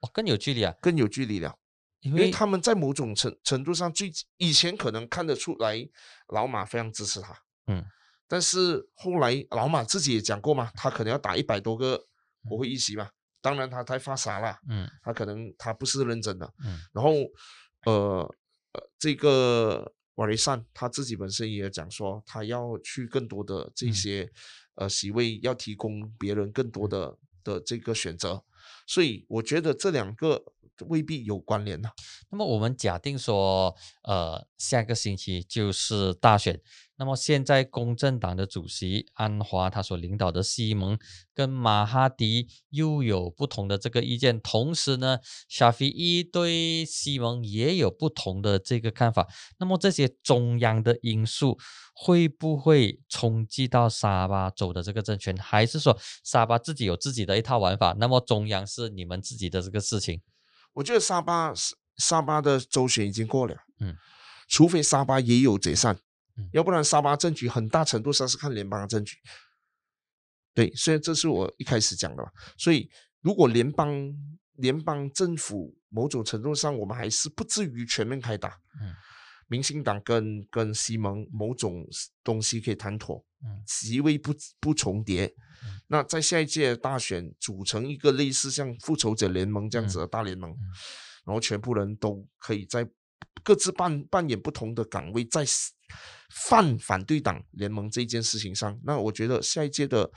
[0.00, 1.56] 哦，更有距离啊，更有距离了。
[2.00, 5.76] 因为他们在某种程程度上，最以前可能看得出来
[6.28, 7.84] 老马非常支持他，嗯，
[8.28, 12.06] 但是后来老马自己也讲过嘛，他可能要打一百多个
[12.48, 13.10] 国会议席嘛。
[13.42, 17.10] 当然他太发傻了，嗯，他可能他不是认真的，嗯，然后
[17.84, 18.34] 呃
[18.72, 19.92] 呃这个。
[20.18, 24.28] 瓦雷善他自己本身也讲说，他要去更多的这些
[24.74, 28.42] 呃席位，要提供别人更多的的这个选择，
[28.84, 30.44] 所以我觉得这两个
[30.88, 31.88] 未必有关联呢。
[32.30, 36.60] 那么我们假定说，呃，下个星期就是大选。
[36.98, 40.98] 那么现在公正党的主席安华他所领导的西蒙
[41.32, 49.28] 跟马哈迪又有不同的这个意见，同时呢，沙菲伊对西蒙也有不同的这个看法。
[49.58, 51.56] 那么这些中央的因素
[51.94, 57.94] 会不会冲击到沙巴州的这个政权，还是说沙巴自己有自己的一套玩法？
[58.00, 60.20] 那么中央是你们自己的这个事情？
[60.72, 61.52] 我觉得沙巴
[61.96, 63.96] 沙巴的周旋已经过了，嗯，
[64.48, 66.00] 除非沙巴也有解散。
[66.52, 69.16] 要不然，沙巴政局很大程度上是看联邦的政局。
[70.54, 72.30] 对，所以这是我一开始讲的嘛。
[72.56, 74.12] 所以，如果联邦
[74.54, 78.50] 联邦政府某种程度上，我们还是不至于全面开打。
[78.80, 78.94] 嗯，
[79.46, 81.86] 民进党跟跟西蒙某种
[82.24, 83.24] 东西可以谈妥。
[83.44, 85.32] 嗯，席位不不重叠。
[85.88, 90.50] 那在下一届大选组成一个类似像复仇者联盟这样子的大联盟，
[91.24, 92.88] 然后全部人都可以在
[93.42, 95.44] 各自扮扮演不同的岗位，在。
[96.28, 100.10] 泛反对党联盟这件事情上，那我觉得下一届的，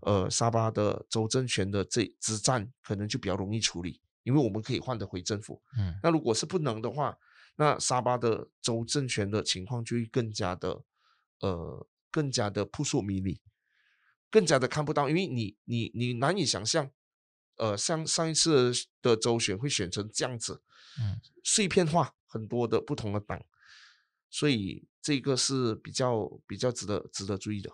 [0.00, 5.62] 呃，沙巴的州政权的这之战可能就比较容易处理，因为我们可以换得回政府。
[5.78, 7.16] 嗯，那如果是不能的话，
[7.56, 10.82] 那沙巴的州政权的情况就会更加的，
[11.40, 13.40] 呃，更加的扑朔迷离，
[14.30, 16.90] 更加的看不到，因为你你你难以想象，
[17.56, 20.62] 呃，像上一次的周选会选成这样子，
[21.00, 23.40] 嗯，碎片化很多的不同的党，
[24.34, 27.70] 所以这个是比较比较值得值得注意的。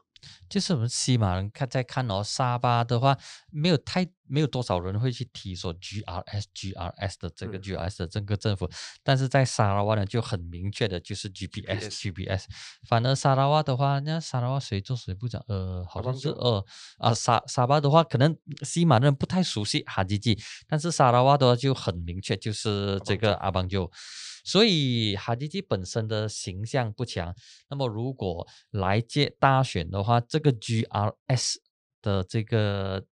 [0.50, 3.16] 就是我们西马人看在看哦，沙巴的话
[3.50, 8.68] 没有太没有多少人会去提说 GRS GRS 的这个嗯 GRS 的这个政府，
[9.02, 12.44] 但是在沙拉瓦呢就很明确的就是 GPS GPS，
[12.86, 15.42] 反而沙拉瓦的话，那沙拉瓦谁做谁部长？
[15.48, 16.62] 呃，好像是呃
[16.98, 23.90] 啊沙沙巴的话，可能西马人不太熟悉哈吉吉，但是沙拉瓦的话就很明确，就是这个阿邦就。
[24.44, 27.34] 所以哈迪基本身的形象不强，
[27.68, 31.56] 那么如果来届大选的话，这个 GRS
[32.02, 33.04] 的这个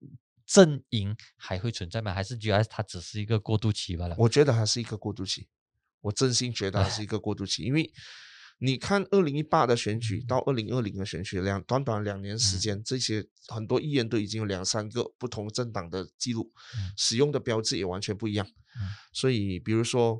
[0.45, 2.13] 阵营还会存在吗？
[2.13, 4.15] 还是 GRS 它只是一个过渡期罢了？
[4.17, 5.47] 我觉得还是一个过渡期，
[6.01, 7.91] 我真心觉得还是一 个过渡期，因为
[8.59, 16.91] 你看二零一八的选举到二零二零的选举，两短短两年时间，这些很多议员都已经有两三个不同政党的记录，嗯。
[16.97, 18.89] 使用的标志也完全不一样，嗯。
[19.13, 20.19] 所以比如说，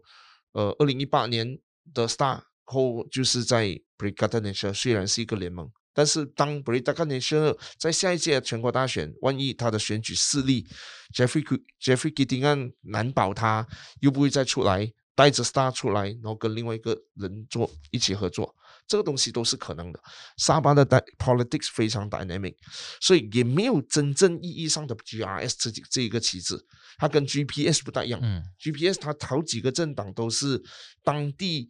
[0.53, 1.59] 呃，二零一八年
[1.93, 3.65] 的 Star 后就是在
[3.97, 5.71] b r i g a d a Nation，虽然是一个联盟。
[5.93, 10.67] 但是当 b r i g a d a Nation 在下一届全国大选，万一他的选举失利
[11.11, 11.43] ，Jeffrey
[11.81, 13.67] Jeffrey g i d i n g 难保他
[14.01, 18.55] 又不会再出来，带着 Star 出来，然后跟另外一个人做一起合作，
[18.87, 19.99] 这个东西都是可能的。
[20.37, 20.85] 沙巴的
[21.17, 22.55] politics 非常 dynamic，
[23.01, 26.57] 所以也没有真正意义上的 GRS 这这一个旗帜，
[26.97, 28.19] 它跟 GPS 不大一样。
[28.23, 30.63] 嗯 GPS 它好几个政党都是
[31.03, 31.69] 当地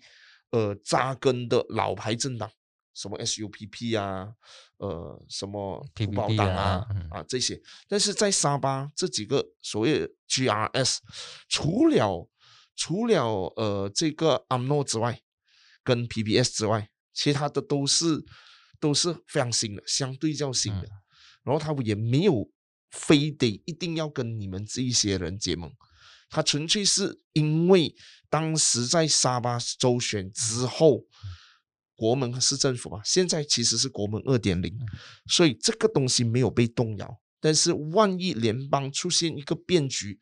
[0.52, 2.50] 呃扎根的老牌政党，
[2.94, 4.30] 什么 SUPP 啊，
[4.78, 10.98] 呃什么土保党啊啊嗯啊这些，但是在沙巴这几个所谓的 GRS，
[11.50, 12.30] 除了
[12.76, 13.26] 除了
[13.56, 15.20] 呃这个 AMNO 之外，
[15.84, 18.24] 跟 PBS 之外，其他的都是
[18.80, 20.88] 都是非常新的，相对较新的。
[21.44, 22.48] 然后他也没有
[22.92, 25.72] 非得一定要跟你们这一些人结盟，
[26.30, 27.96] 他纯粹是因为
[28.30, 31.06] 当时在沙巴周旋之后，
[31.96, 34.78] 国门市政府嘛，现在其实是国门二点零，
[35.26, 37.20] 所以这个东西没有被动摇。
[37.40, 40.20] 但是万一联邦出现一个变局，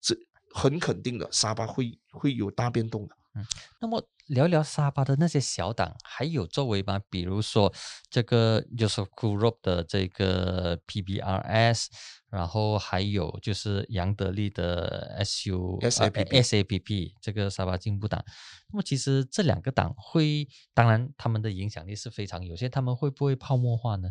[0.00, 0.14] 这
[0.52, 3.16] 很肯定的，沙巴会会有大变动的。
[3.36, 3.44] 嗯
[3.80, 7.00] 那么聊聊沙巴的那些小党还有作为吗？
[7.10, 7.72] 比如说
[8.08, 11.86] 这个 Joseph Kurop 的这个 PBRS，
[12.30, 18.24] 然后还有就是杨德利的 SU 呃 SAPP SAPP 这个沙巴进步党。
[18.70, 24.10] 那么其实这两个党会，当然他们的影响力是非常有限，他们会不会泡沫化呢？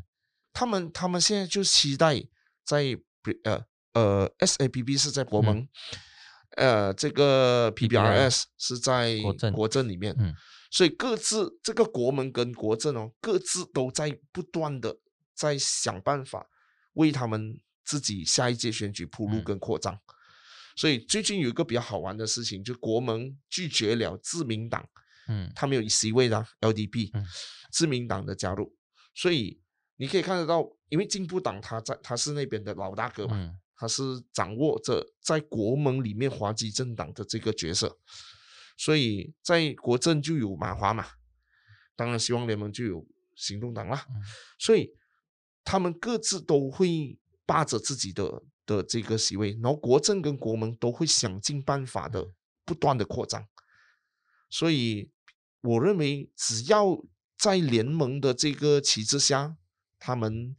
[0.53, 2.23] 他们他们现在就期待
[2.63, 2.95] 在
[3.43, 5.67] 呃呃 SAPP 是在国嗯盟，
[6.57, 9.17] 呃这个 PBR PBRS 是在
[9.53, 10.33] 国政里面，嗯。
[10.71, 14.97] 所以各自这个国门跟国政哦，各自都在不断的
[15.35, 16.47] 在想办法
[16.93, 19.43] 为他们自己下一届选举铺路嗯。
[19.43, 19.99] 跟扩张。
[20.75, 24.83] 所以最近有一个比较好玩的事情，就国盟拒绝了自民党
[25.27, 25.51] 嗯。
[25.55, 27.25] 他们有席位的啊 LDP，、嗯
[27.71, 28.71] 自民党的加入，
[29.15, 29.59] 所以
[29.95, 37.97] 你可以看得到，因为进步党他在他是那边的老大哥嘛，嗯他是掌握着在国盟里面华籍政党的这个角色，
[38.77, 41.05] 所以在国政就有马华嘛，
[41.97, 44.15] 当然希望联盟就有行动党啦，嗯。
[44.57, 44.89] 所以
[45.65, 52.25] 他们各自都会霸着自己的的这个席位，然后国政跟国盟都会想尽办法的
[52.63, 53.45] 不断的扩张，
[54.49, 55.11] 所以
[55.59, 57.03] 我认为只要
[57.37, 59.57] 在联盟的这个旗帜下，
[59.99, 60.55] 他们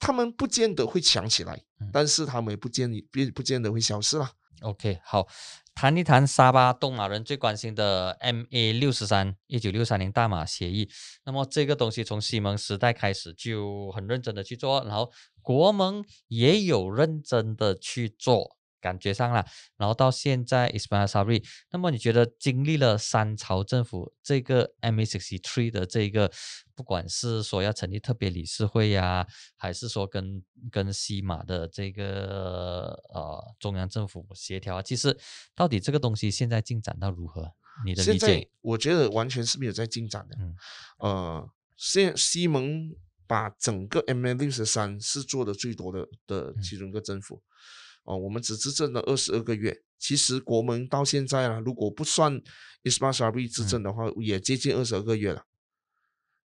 [0.00, 4.32] 他们不见得会强起来，嗯但是他们也不见不不见得会消失啦。
[4.62, 5.26] OK，好，
[5.74, 10.90] 谈一谈沙巴东马人最关心的 MA 六十三一九六三年大马协议。
[11.24, 15.10] 那么这个东西从西蒙时代开始就很认真的去做，然后
[15.40, 19.44] 国盟也有认真的去做，感觉上啦。
[19.76, 26.30] 然后到现在 Ismail Sabri，那么你觉得经历了三朝政府这个 sixty three 的这个，
[26.74, 35.16] 不管是说要成立特别理事会呀、还是说跟跟西马的这个呃中央政府协调啊，其实
[35.54, 37.52] 到底这个东西现在进展到如何？
[37.84, 38.50] 你的理解？
[38.60, 40.36] 我觉得完全是没有在进展的。
[40.38, 40.54] 嗯
[40.98, 42.94] 呃，现西蒙
[43.26, 47.42] 把整个 MA 六十三是做的最多的的嗯其中一个政府。
[48.04, 52.40] 哦、我们只执政了二十二个月，其实国盟到现在啊，如果不算
[52.82, 55.44] Ismail Sabri 执政的话，也接近二十二个月了。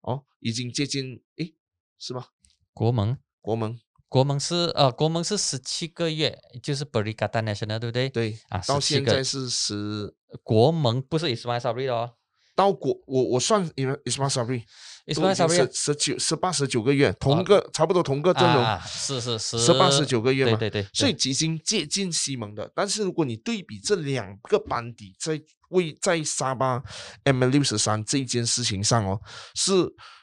[0.01, 1.55] 哦，已经接近诶，
[1.99, 2.27] 是吗？
[2.75, 3.79] 国盟国盟
[4.09, 8.09] 国盟是呃国盟是十七个月，就是 Berikatan Nasional 对不对？
[8.11, 12.15] 对啊到17个现在是十国盟不是 Ismail Sabri 的哦，
[12.55, 14.63] 到国我我算 Ismail Sabri。
[15.07, 22.71] Ismail Sabri 十十九、十八、十九个月，同个、差不多同个阵容，啊，是是是，十八、十九个月嘛，对对对，所以已经接近西蒙的。
[22.75, 25.39] 但是如果你对比这两个班底在
[25.69, 26.83] 为在沙巴
[27.25, 29.21] M 六十三这一件事情上哦，
[29.55, 29.73] 是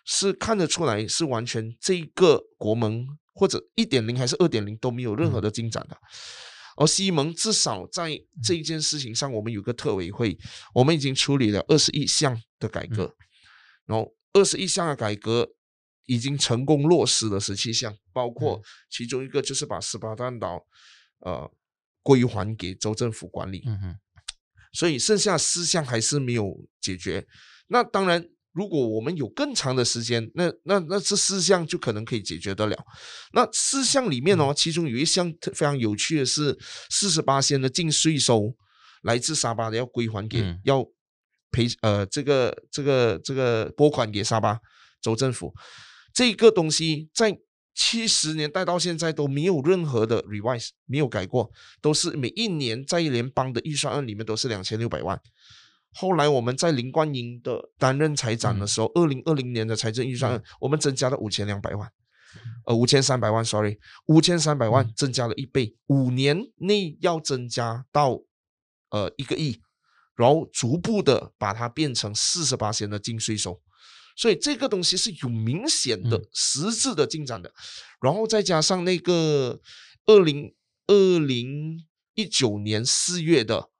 [0.05, 3.05] 是看得出来是完全这个国盟
[3.35, 5.95] 或者一点零还是二点零都没有任何的进展的。
[6.81, 10.37] 而西蒙至少在这一件事情上，我们有个特委会，
[10.73, 13.15] 我们已经处理了二十一项的改革，
[13.85, 14.11] 然后。
[14.33, 15.45] 二十一项的改革
[16.05, 20.65] 已经成功落实了十七项，包括其中一个就是把十八弹岛
[21.19, 21.51] 呃
[22.01, 23.61] 归还给州政府管理。
[23.65, 23.95] 嗯哼，
[24.71, 27.27] 所以剩下四项还是没有解决。
[27.67, 32.77] 那当然，如果我们有更长的时间，那那那这四项就可能可以解决得了。
[33.33, 36.57] 那四项里面哦，其中有一项非常有趣的是，
[36.89, 38.55] 四十八仙的净税收
[39.03, 40.85] 来自沙巴的要归还给要。
[41.53, 44.57] 赔呃，这个这个这个拨款给沙巴
[45.01, 45.53] 州政府，
[46.13, 47.37] 这个东西在
[47.75, 55.19] 七十年代到现在都没有任何的 revise，没有改过，都是每一年在联邦的预算案里面都是两千六百万。
[55.93, 61.91] 后来我们在林冠英的担任财长的时候，二零二零年的财政预算案，我们增加了五千两百万，
[62.65, 63.77] 呃，五千三百万，sorry，
[64.07, 68.21] 五千三百万增加了一倍，五年内要增加到
[68.89, 69.61] 呃一个亿。
[70.13, 73.59] 然后逐步的把它变成四十八线的净税收，
[74.15, 77.51] 所以这个东西是有明显的实质的进展的。
[77.99, 79.59] 然后再加上那个
[80.05, 80.53] 二零
[80.85, 81.79] 二零
[82.13, 83.70] 一九年四月的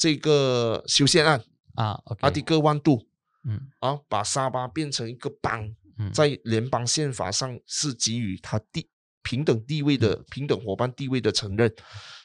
[0.00, 1.44] 这个修宪案
[1.74, 3.06] 啊，阿迪哥万度，
[3.44, 5.72] 嗯，啊，把沙巴变成一个邦，
[6.12, 8.88] 在联邦宪法上是给予他地
[9.22, 11.70] 平等地位的平等伙伴地位的承认。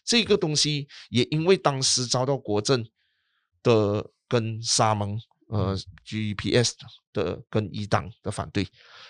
[0.06, 2.84] 这个东西也因为当时遭到国政。
[3.66, 6.74] 的跟沙盟呃 GPS
[7.12, 8.68] 的跟一党的反对，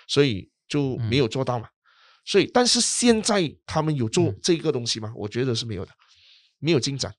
[0.07, 1.67] 所以就没有做到嘛。
[2.23, 5.11] 所以，但是现在他们有做这个东西吗？
[5.13, 5.91] 我觉得是没有的，
[6.59, 7.13] 没有进展。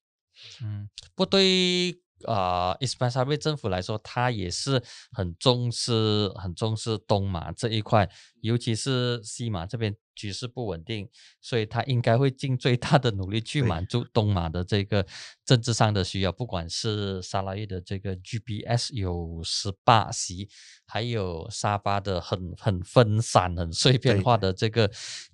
[0.63, 2.01] 嗯，不对。
[2.25, 4.83] 啊，伊斯兰沙贝政府来说，他也是
[5.13, 8.11] 很重视、很重视东马这一块，
[8.41, 11.07] 尤其是西马这边局势不稳定，
[11.43, 15.07] 所以他应该会尽最大的努力去满足东马的这个
[15.45, 16.33] 政治上的需要。
[16.33, 20.49] 不管是沙拉越的这个 GPS 有十八席，
[20.87, 24.89] 还有沙巴的很很分散、很碎片化的这个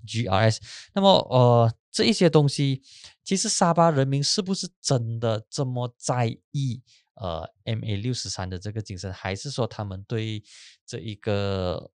[0.05, 0.59] GRS，
[0.95, 1.73] 那么呃。
[1.93, 2.83] 这一些东西，
[3.23, 6.83] 其实沙巴人民是不是真的这么在意？
[7.15, 10.43] 呃，MA 六十三的这个精神，还是说他们对
[10.87, 11.91] 这一个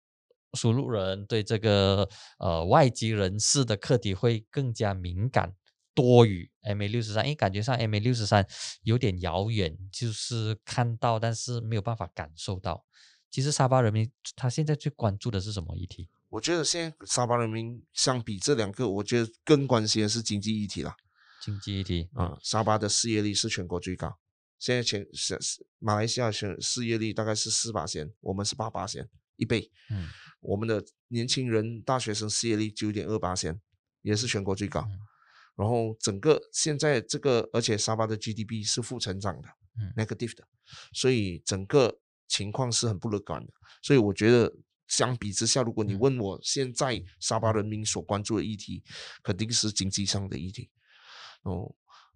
[0.53, 5.55] 输入人、对这个呃外籍人士的课题会更加敏感
[5.95, 7.25] 多于 MA 六十三？
[7.25, 8.47] 因为感觉上 MA 六十三
[8.83, 12.85] 有点遥远，就是看到但是没有办法感受到。
[13.31, 16.07] 其实沙巴人民他现在最关注的是什么议题？
[16.29, 20.95] 我觉得现在沙巴人民相比这两个，我觉得更关心的是经济议题啦。
[21.41, 24.19] 经济议题啊，沙巴的失业率是全国最高。
[24.59, 25.39] 现在全是
[25.79, 29.07] 马来西亚全失业率大概是四八线，我们是八八线，
[29.37, 29.71] 一倍。
[29.89, 30.09] 嗯，
[30.41, 33.61] 我们的年轻人大学生失业率九点二八线，
[34.01, 34.85] 也是全国最高。
[35.55, 39.47] 然后整个现在这个，而且沙巴的 GDP 是负成长的
[39.79, 40.45] 嗯，negative 的，
[40.91, 43.53] 所以整个情况是很不乐观的。
[43.81, 44.53] 所以我觉得。
[44.87, 48.83] 相比之下，如果你问我现在沙巴人民所关注的议题，
[49.21, 50.69] 肯定是经济上的议题。
[51.43, 51.73] 哦，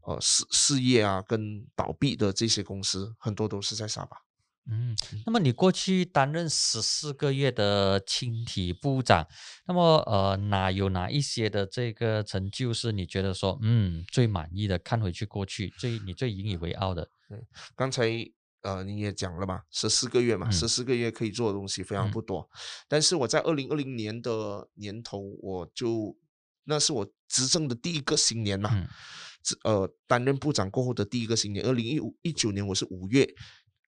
[0.08, 4.18] 呃，事事业啊，跟倒闭的这些公司，很多都是在沙巴。
[4.70, 4.96] 嗯，
[5.26, 9.28] 那么你过去担任十四个月的青体部长，
[9.66, 14.80] 那么呃，哪有哪一些的这个成就是你觉得说，嗯，最满意的？
[14.80, 17.10] 看回去过去，最你最引以为傲的？
[17.28, 17.46] 对，
[17.76, 18.32] 刚才。
[18.62, 22.48] 呃，你也讲了嘛，十四个月嘛，十四个月可以做的东西非常不多。
[22.88, 26.16] 但是我在二零二零年的年头，我就
[26.66, 28.88] 那是我执政的第一个新年嘛，
[29.64, 31.66] 呃，担任部长过后的第一个新年。
[31.66, 33.28] 二零一五一九年我是五月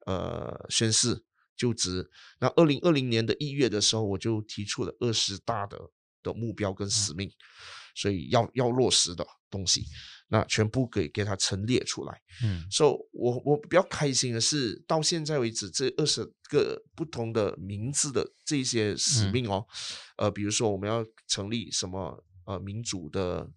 [0.07, 1.23] 呃宣誓
[1.55, 2.09] 就职，
[2.39, 5.79] 那二零二零年的一月的时候，我就提出了二十大的
[6.23, 7.31] 的目标跟使命，
[7.93, 9.85] 所以要要落实的东西。
[10.33, 19.63] 那全部给给它陈列出来，嗯，所以，我我比较开心的是，到现在为止，这二十个不同的名字的这些使命哦，
[20.17, 23.47] 呃，比如说我们要成立什么呃民主的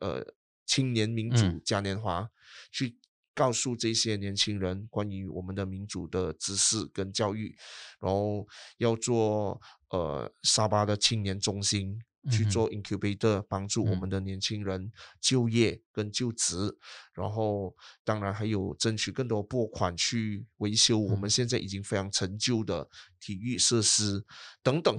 [0.00, 0.26] 呃
[0.66, 2.28] 青年民主嘉年华，
[2.72, 2.98] 去
[3.32, 7.56] 告诉这些年轻人关于我们的民主的知识跟教育，
[8.00, 8.44] 然后
[8.78, 9.60] 要做
[9.90, 12.02] 呃沙巴的青年中心。
[12.30, 16.76] 去做 incubator，帮助我们的年轻人就业跟就职，
[17.12, 22.88] 然后当然还有争取更多拨款去维修我们现在已经非常陈旧的
[23.20, 24.24] 体育设施
[24.62, 24.96] 等等，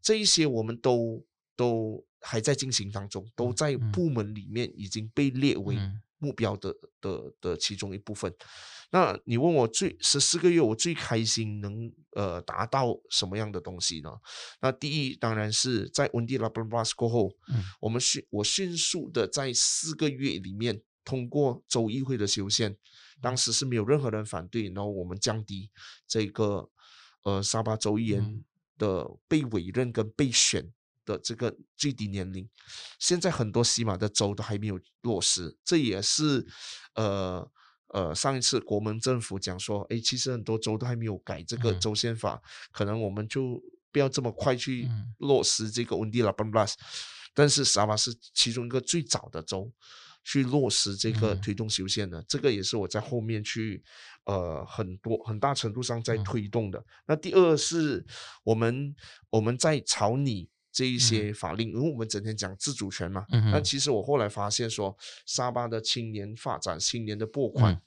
[0.00, 1.24] 这一些我们都
[1.56, 5.76] 都还在进行当中，都在部门里面已经被列为
[6.22, 8.32] 目标的的的其中一部分。
[8.90, 14.10] 那你问我最十四个月我最开心能呃达到什么样的东西呢？
[14.60, 17.32] 那第一当然是在温蒂拉布拉斯过后，
[17.80, 22.76] 我们迅我迅速的在四个月里面通过州议会的修宪，
[23.20, 25.70] 当时是没有任何人反对，然后我们降低
[26.06, 26.70] 这个
[27.24, 28.44] 呃沙巴州议员
[28.78, 30.70] 的被委任跟被选
[31.04, 32.48] 的这个最低年龄，
[32.98, 36.46] 现在很多西马的州都还没有落实，这也是
[36.94, 37.50] 呃。
[37.94, 42.40] 呃，上一次国门政府讲说，哎，其实很多州都还没有改这个州宪法，
[42.70, 44.88] 可能我们就不要这么快去
[45.18, 46.74] 落实这个温迪拉邦布拉斯。
[47.34, 49.70] 但是沙巴是其中一个最早的州
[50.24, 53.84] 去落实这个推动修宪的，这个也是我在后面去
[54.24, 56.82] 呃很多很大程度上在推动的。
[57.04, 58.02] 那第二是
[58.42, 58.96] 我们
[59.28, 60.48] 我们在草拟。
[60.72, 64.96] 这一些法令，因为我们整天讲自主权嘛，但其实我后来发现说，
[65.26, 67.80] 沙巴的青年发展、青年的拨款，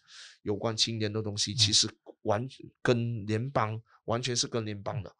[0.43, 1.89] 有关青年的东西，其实
[2.21, 2.47] 完
[2.81, 5.11] 跟联邦完全是跟联邦的，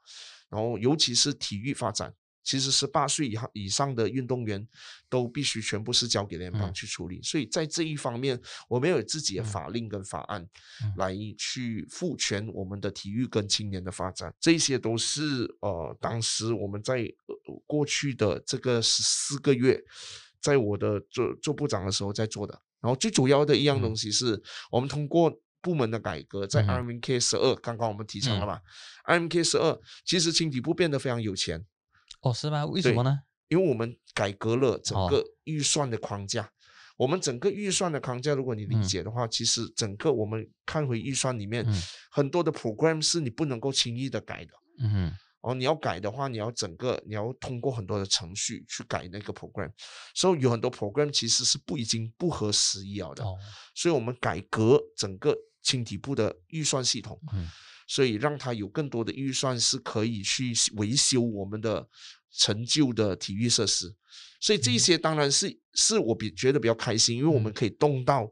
[0.49, 2.13] 然后尤其是体育发展。
[2.45, 4.65] 其实十八岁以上以上的运动员
[5.09, 8.39] 都必须全部是交给联邦去处理，所以在这一方面，
[8.69, 10.47] 我们有自己的法令跟法案
[10.95, 17.11] 来去赋权我们的体育跟青年的发展，这些都是呃当时我们在
[17.65, 19.83] 过去的这个十四个月，
[20.39, 22.61] 在我的做做部长的时候在做的。
[22.79, 24.39] 然后最主要的一样东西是
[24.69, 28.61] 我们通过部门的改革，在 R M K 十二刚刚我们提倡了吧
[29.05, 31.65] ？R M K 十二其实青体部变得非常有钱。
[32.25, 32.65] 哦，是吗？
[32.65, 33.19] 为什么呢？
[33.49, 36.51] 因为我们改革了整个预算的框架。
[36.97, 41.63] 我们整个预算的框架，如果你理解的话，其实整个我们看回预算里面，
[42.09, 44.51] 很多的 program 是你不能够轻易的改的。
[44.79, 45.13] 嗯。
[45.41, 49.69] 哦，你要改的话，你要整个你要通过很多的程序去改那个 program，
[50.15, 53.23] 所以有很多 program 其实是不已经不合时宜了的。
[53.23, 53.37] 哦。
[53.75, 57.21] 所以我们改革整个青体部的预算系统。
[57.33, 57.47] 嗯。
[57.87, 61.87] 所以让他有更多的预算是可以去维修我们的
[62.31, 63.95] 陈旧的体育设施，
[64.39, 68.31] 所以这些当然是是我比觉得比较开心，因为我们可以动到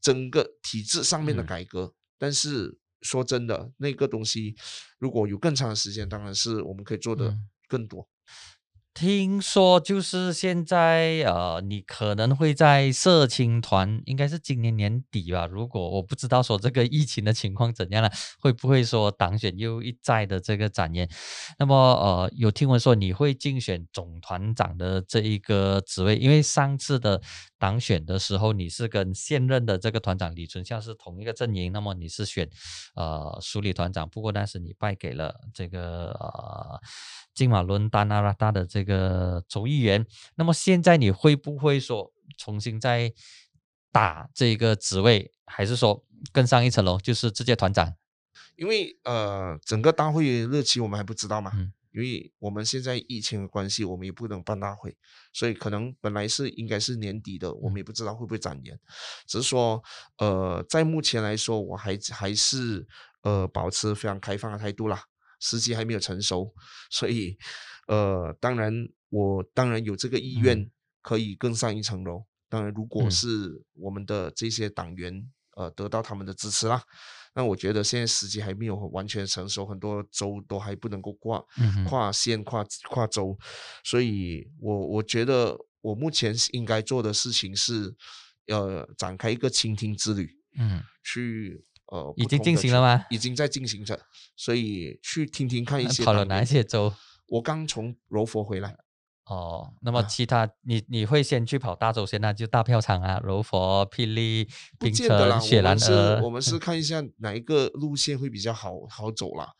[0.00, 1.94] 整个体制上面的改革。
[2.18, 4.54] 但是说真的，那个东西
[4.98, 7.36] 如果有更长的时间，当然是我们可以做的
[7.66, 8.08] 更多。
[8.94, 15.46] 听说就是现在，呃，你可能会在社青团，应该是今年年底吧。
[15.46, 21.08] 如果我不知道说这个疫情的情况怎样了，会不会说党选又一再的这个展延？
[21.58, 27.20] 那么，呃，有听闻说你会竞选总团长的这一个职位，因为上次的
[27.58, 32.46] 党选的时候，你是跟现任的这个团长李存孝是同一个阵营，那么你是选
[32.94, 36.78] 呃署理团长，不过但是你败给了这个呃。
[37.34, 38.81] 金马伦丹阿拉达的这
[39.48, 43.12] 州议员，那么现在你会不会说重新再
[43.90, 47.94] 打这个职位，还是说更上一层楼，就是直接团长？
[48.56, 51.52] 因为呃，整个大会日期我们还不知道嘛，
[51.92, 54.96] 因为我们现在疫情的关系，我们也不能办大会，
[55.32, 58.78] 所以可能本来是应该是年底的，我们也不知道会不会展延。
[59.26, 59.82] 只是说，
[60.18, 62.86] 呃，在目前来说，我还还是
[63.22, 65.04] 呃保持非常开放的态度啦。
[65.44, 66.54] 时机还没有成熟，
[66.88, 67.36] 所以，
[67.86, 70.70] 呃，当然我当然有这个意愿，
[71.00, 72.24] 可以更上一层楼。
[72.48, 75.26] 当然，如果是我们的这些党员，
[75.56, 76.82] 呃，得到他们的支持啦，
[77.34, 81.44] 那我觉得现在时机还没有完全成熟，很多州都还不能够跨
[81.86, 83.38] 跨县、跨跨州，
[83.82, 87.94] 所以我我觉得我目前应该做的事情是，
[88.48, 91.64] 呃，展开一个倾听之旅，嗯，去。
[91.86, 93.04] 呃，已经进行了吗？
[93.10, 94.00] 已经在进行着，
[94.34, 96.02] 所以去听听看一些。
[96.02, 96.90] 跑了哪些州？
[97.32, 98.76] 我刚从柔佛回来。
[99.24, 104.46] 哦，那么其他你你会先去跑大洲先那就大票场啊，柔佛、霹雳、
[104.78, 106.20] 冰城、雪兰莪。
[106.22, 109.52] 我们是看一下哪一个路线会比较好好走啦，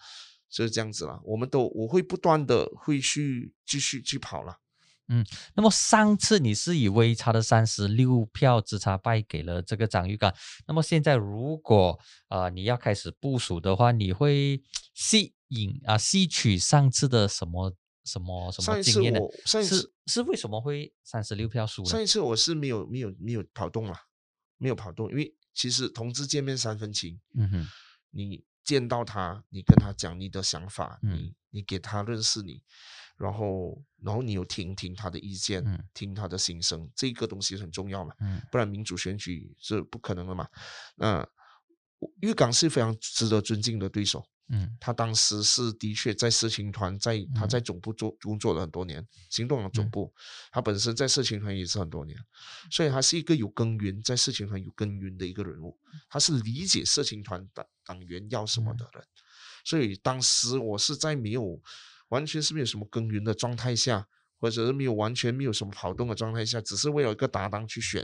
[0.50, 1.18] 就是这样子啦。
[1.24, 4.58] 我们都我会不断的会去继续去跑了。
[5.12, 10.34] 嗯，那么上次你是以微差的三十六票之差败给了这个张玉刚，
[10.66, 11.98] 那么现在如果
[12.28, 14.62] 啊你要开始部署的话，你会
[14.94, 19.20] 吸引啊吸取上次的什么什么什么经验呢？
[19.44, 21.84] 上一次是是为什么会三十六票输？
[21.84, 23.94] 上一次我是没有没有没有跑动了，
[24.56, 27.68] 没有跑动，因为其实同志见面三分情，嗯哼，
[28.12, 32.62] 你见到他，你跟他讲你的想法，你你给他认识你。
[33.22, 38.42] 然后然后你有听听他的意见，嗯听他的心声，这个东西很重要嘛，嗯。
[38.50, 40.48] 不然民主选举是不可能的嘛。
[40.96, 41.24] 那
[42.20, 44.76] 玉港是非常值得尊敬的对手，嗯。
[44.80, 47.48] 他当时是的确在社情团，在他嗯。
[47.48, 49.90] 在总部做工作了很多年，行动党总嗯。
[49.90, 50.12] 部，
[50.50, 52.18] 他本身在社情团也是很多年，
[52.72, 58.76] 所以他是一个有耕耘在社情团有耕耘的一个人物，他是理解社情团党党员要什么嗯。
[58.78, 59.04] 的人，
[59.64, 61.62] 所以当时我是在没有
[62.12, 64.06] 完全是没有什么耕耘的状态下。
[64.42, 68.02] 或者是没有完全没有什么跑动的状态下，只是为了一个搭档去选，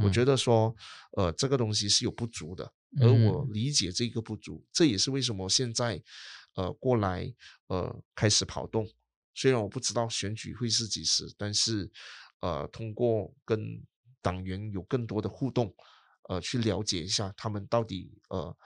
[0.00, 0.72] 我嗯觉得说，
[1.16, 2.64] 呃，这个东西是有不足的，
[3.00, 6.00] 而我嗯理解这个不足，这也是为什么现在
[6.54, 7.34] 呃过来
[7.66, 8.88] 呃开始跑动。
[9.34, 11.90] 虽然我不知道选举会是几时，但是
[12.38, 13.82] 呃通过跟
[14.22, 15.74] 党员有更多的互动，
[16.28, 18.56] 呃去了解一下他们到底呃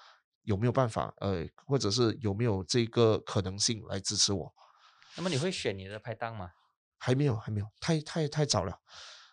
[0.42, 4.54] 有没有办法呃或者是有没有这个可能性来支持我。
[5.16, 6.50] 那么你会选你的拍档吗？
[6.98, 8.80] 还没有，还没有，太太太早了，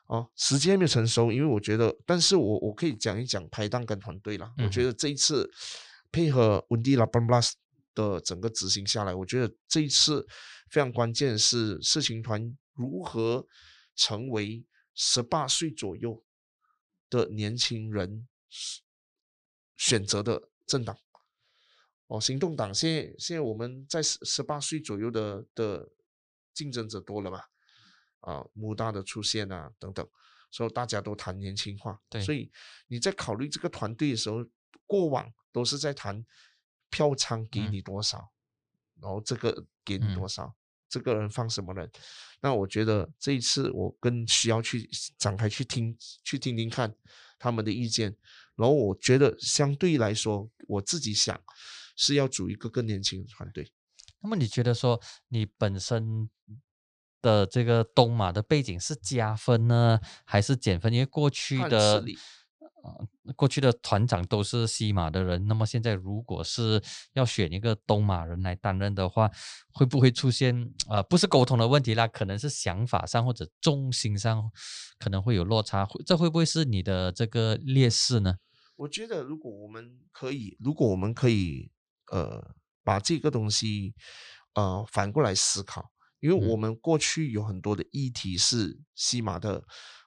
[0.08, 1.32] 哦，时间还没有成熟。
[1.32, 4.54] 因为我觉得，但是我我可以讲一讲拍档跟团队啦。
[4.58, 5.50] 我觉嗯得这一次
[6.12, 7.54] 配合温蒂拉班 plus
[7.96, 10.28] 的整个执行下来，我觉得这一次
[10.70, 13.46] 非常关键是事情团如何
[13.96, 16.24] 成为十八岁左右
[17.10, 18.28] 的年轻人
[19.78, 20.98] 选择的政党。
[22.12, 25.90] 哦，行动党现在现在我们在十十八岁左右的的
[26.54, 27.42] 竞争者多了嘛，
[28.20, 30.06] 啊，穆大的出现啊等等，
[30.52, 31.98] 所以大家都谈年轻化。
[32.10, 32.52] 对所以
[32.88, 34.46] 你在考虑这个团队的时候，
[34.86, 36.26] 过往都是在谈
[36.90, 38.30] 票仓给嗯你多少，
[39.00, 40.54] 然后这个给你多嗯少，
[40.90, 41.90] 这个人放什么人。
[42.42, 45.96] 那我觉得这一次我更需要去展开去听
[46.26, 46.94] 去听听看
[47.40, 48.14] 他们的意见，
[48.58, 51.42] 然后我觉得相对来说，我自己想
[52.02, 53.72] 是要组一个更年轻的团队。
[54.22, 55.00] 那么你觉得说
[55.30, 56.28] 你本身
[57.22, 60.92] 的这个东马的背景是加分呢，还是减分？
[60.92, 62.04] 因为过去的
[62.84, 66.82] 呃过去的团长都是西马的人，那么现在如果是
[67.14, 69.30] 要选一个东马人来担任的话，
[69.72, 74.52] 会不会出现呃不是沟通的问题啦，可能是想法上或者重心上
[74.98, 78.38] 可能会有落差，会这会不会是你的这个劣势呢？
[78.78, 81.70] 我觉得，如果我们可以，如果我们可以，
[82.12, 83.96] 呃，把这个东西，
[84.54, 86.48] 呃，反过来思考，因为嗯。
[86.50, 89.64] 我们过去有很多的议题是西马的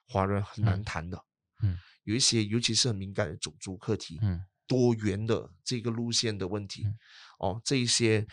[0.07, 1.19] 华人很难嗯谈的，
[1.63, 4.45] 嗯，有一些尤其是很敏感的种族课题，嗯。
[4.67, 6.97] 多元的这个路线的问题，嗯。
[7.39, 8.25] 哦，这一些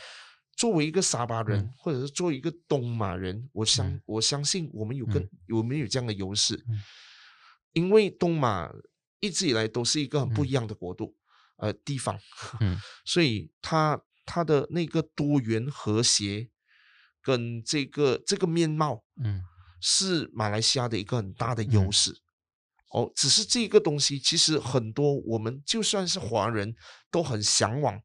[0.57, 1.75] 作为一个沙巴人，嗯。
[1.79, 6.81] 或者是作为一个东马人，我相、嗯我相信我们有更、嗯我们有这样的优势，嗯。
[7.73, 8.71] 因为东马
[9.21, 10.51] 一直以来都是一个很不嗯一。
[10.51, 11.15] 样的国度，
[11.63, 12.19] 呃，地方，
[12.61, 12.77] 嗯。
[13.07, 16.51] 所以它它的那个多元和谐
[17.23, 19.43] 跟这个这个面貌嗯。
[19.81, 21.71] 是马来西亚的一个很大的嗯。
[21.71, 22.19] 优势。
[22.91, 26.75] 哦，只是这个东西，其实很多我们就算是华人
[27.11, 28.03] 都很向往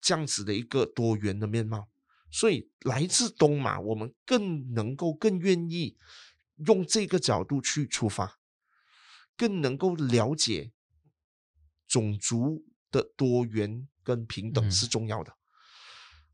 [0.00, 1.88] 这样子的一个多元的面貌，
[2.30, 5.98] 所以来自东马，我们更能够更愿意
[6.66, 8.38] 用这个角度去出发，
[9.36, 10.72] 更能够了解
[11.88, 15.32] 种族的多元跟平等嗯是重要的。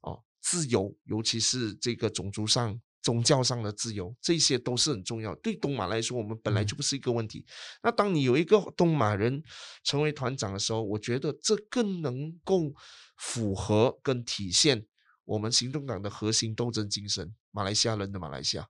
[0.00, 5.34] 哦，自由，尤其是这个种族上、宗教上的自由，这些都是很重要。
[5.36, 7.46] 对东马来说，我们本来嗯就不是一个问题。
[7.82, 9.42] 那当你有一个东马人
[9.82, 12.74] 成为团长的时候，我觉得这更能够
[13.16, 14.86] 符合跟体现
[15.24, 18.68] 我们行动党的核心斗争精神，马来西亚人的马来西亚。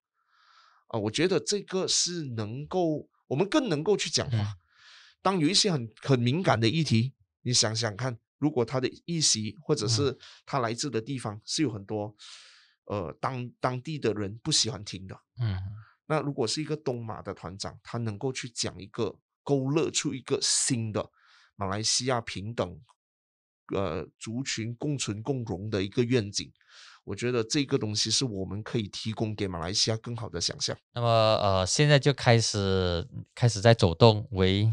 [0.89, 4.57] 啊，我觉得这个是能够，我们更能够去讲话。
[5.25, 12.15] 嗯当有一些很很敏感的议题，你想想看，如果他的议席或者嗯是他来自的地方是有很多
[12.85, 15.59] 呃当当地的人不喜欢听的，嗯
[16.07, 21.11] 那如果是一个东马的团长，他能够去讲一个勾勒出一个新的
[21.57, 22.79] 马来西亚平等
[23.75, 26.53] 呃族群共存共荣的一个愿景，
[27.05, 30.77] 我觉得这个东西是我们可以提供给马来西亚更好的想象。
[30.93, 34.71] 那么呃，现在就开始开始在走动，为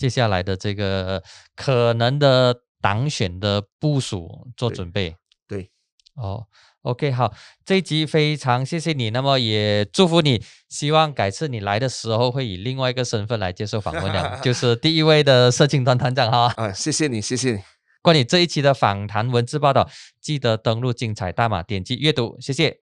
[0.00, 1.22] 接下来的这个
[1.54, 5.14] 可能的党选的部署做对准备。
[5.46, 5.70] 对，
[6.14, 6.46] 哦
[6.80, 7.34] ，OK，好，
[7.66, 16.50] 这一集非常谢谢你，那么也祝福你，希望改次你来的时候会以另外一个身份来接受访问了，就 是第一位的社青团团长哈。
[16.56, 17.60] 啊，谢谢你，谢谢你。
[18.00, 19.86] 关于这一期的访谈文字报道，
[20.18, 22.80] 记得登录精彩大马点击阅读，谢谢。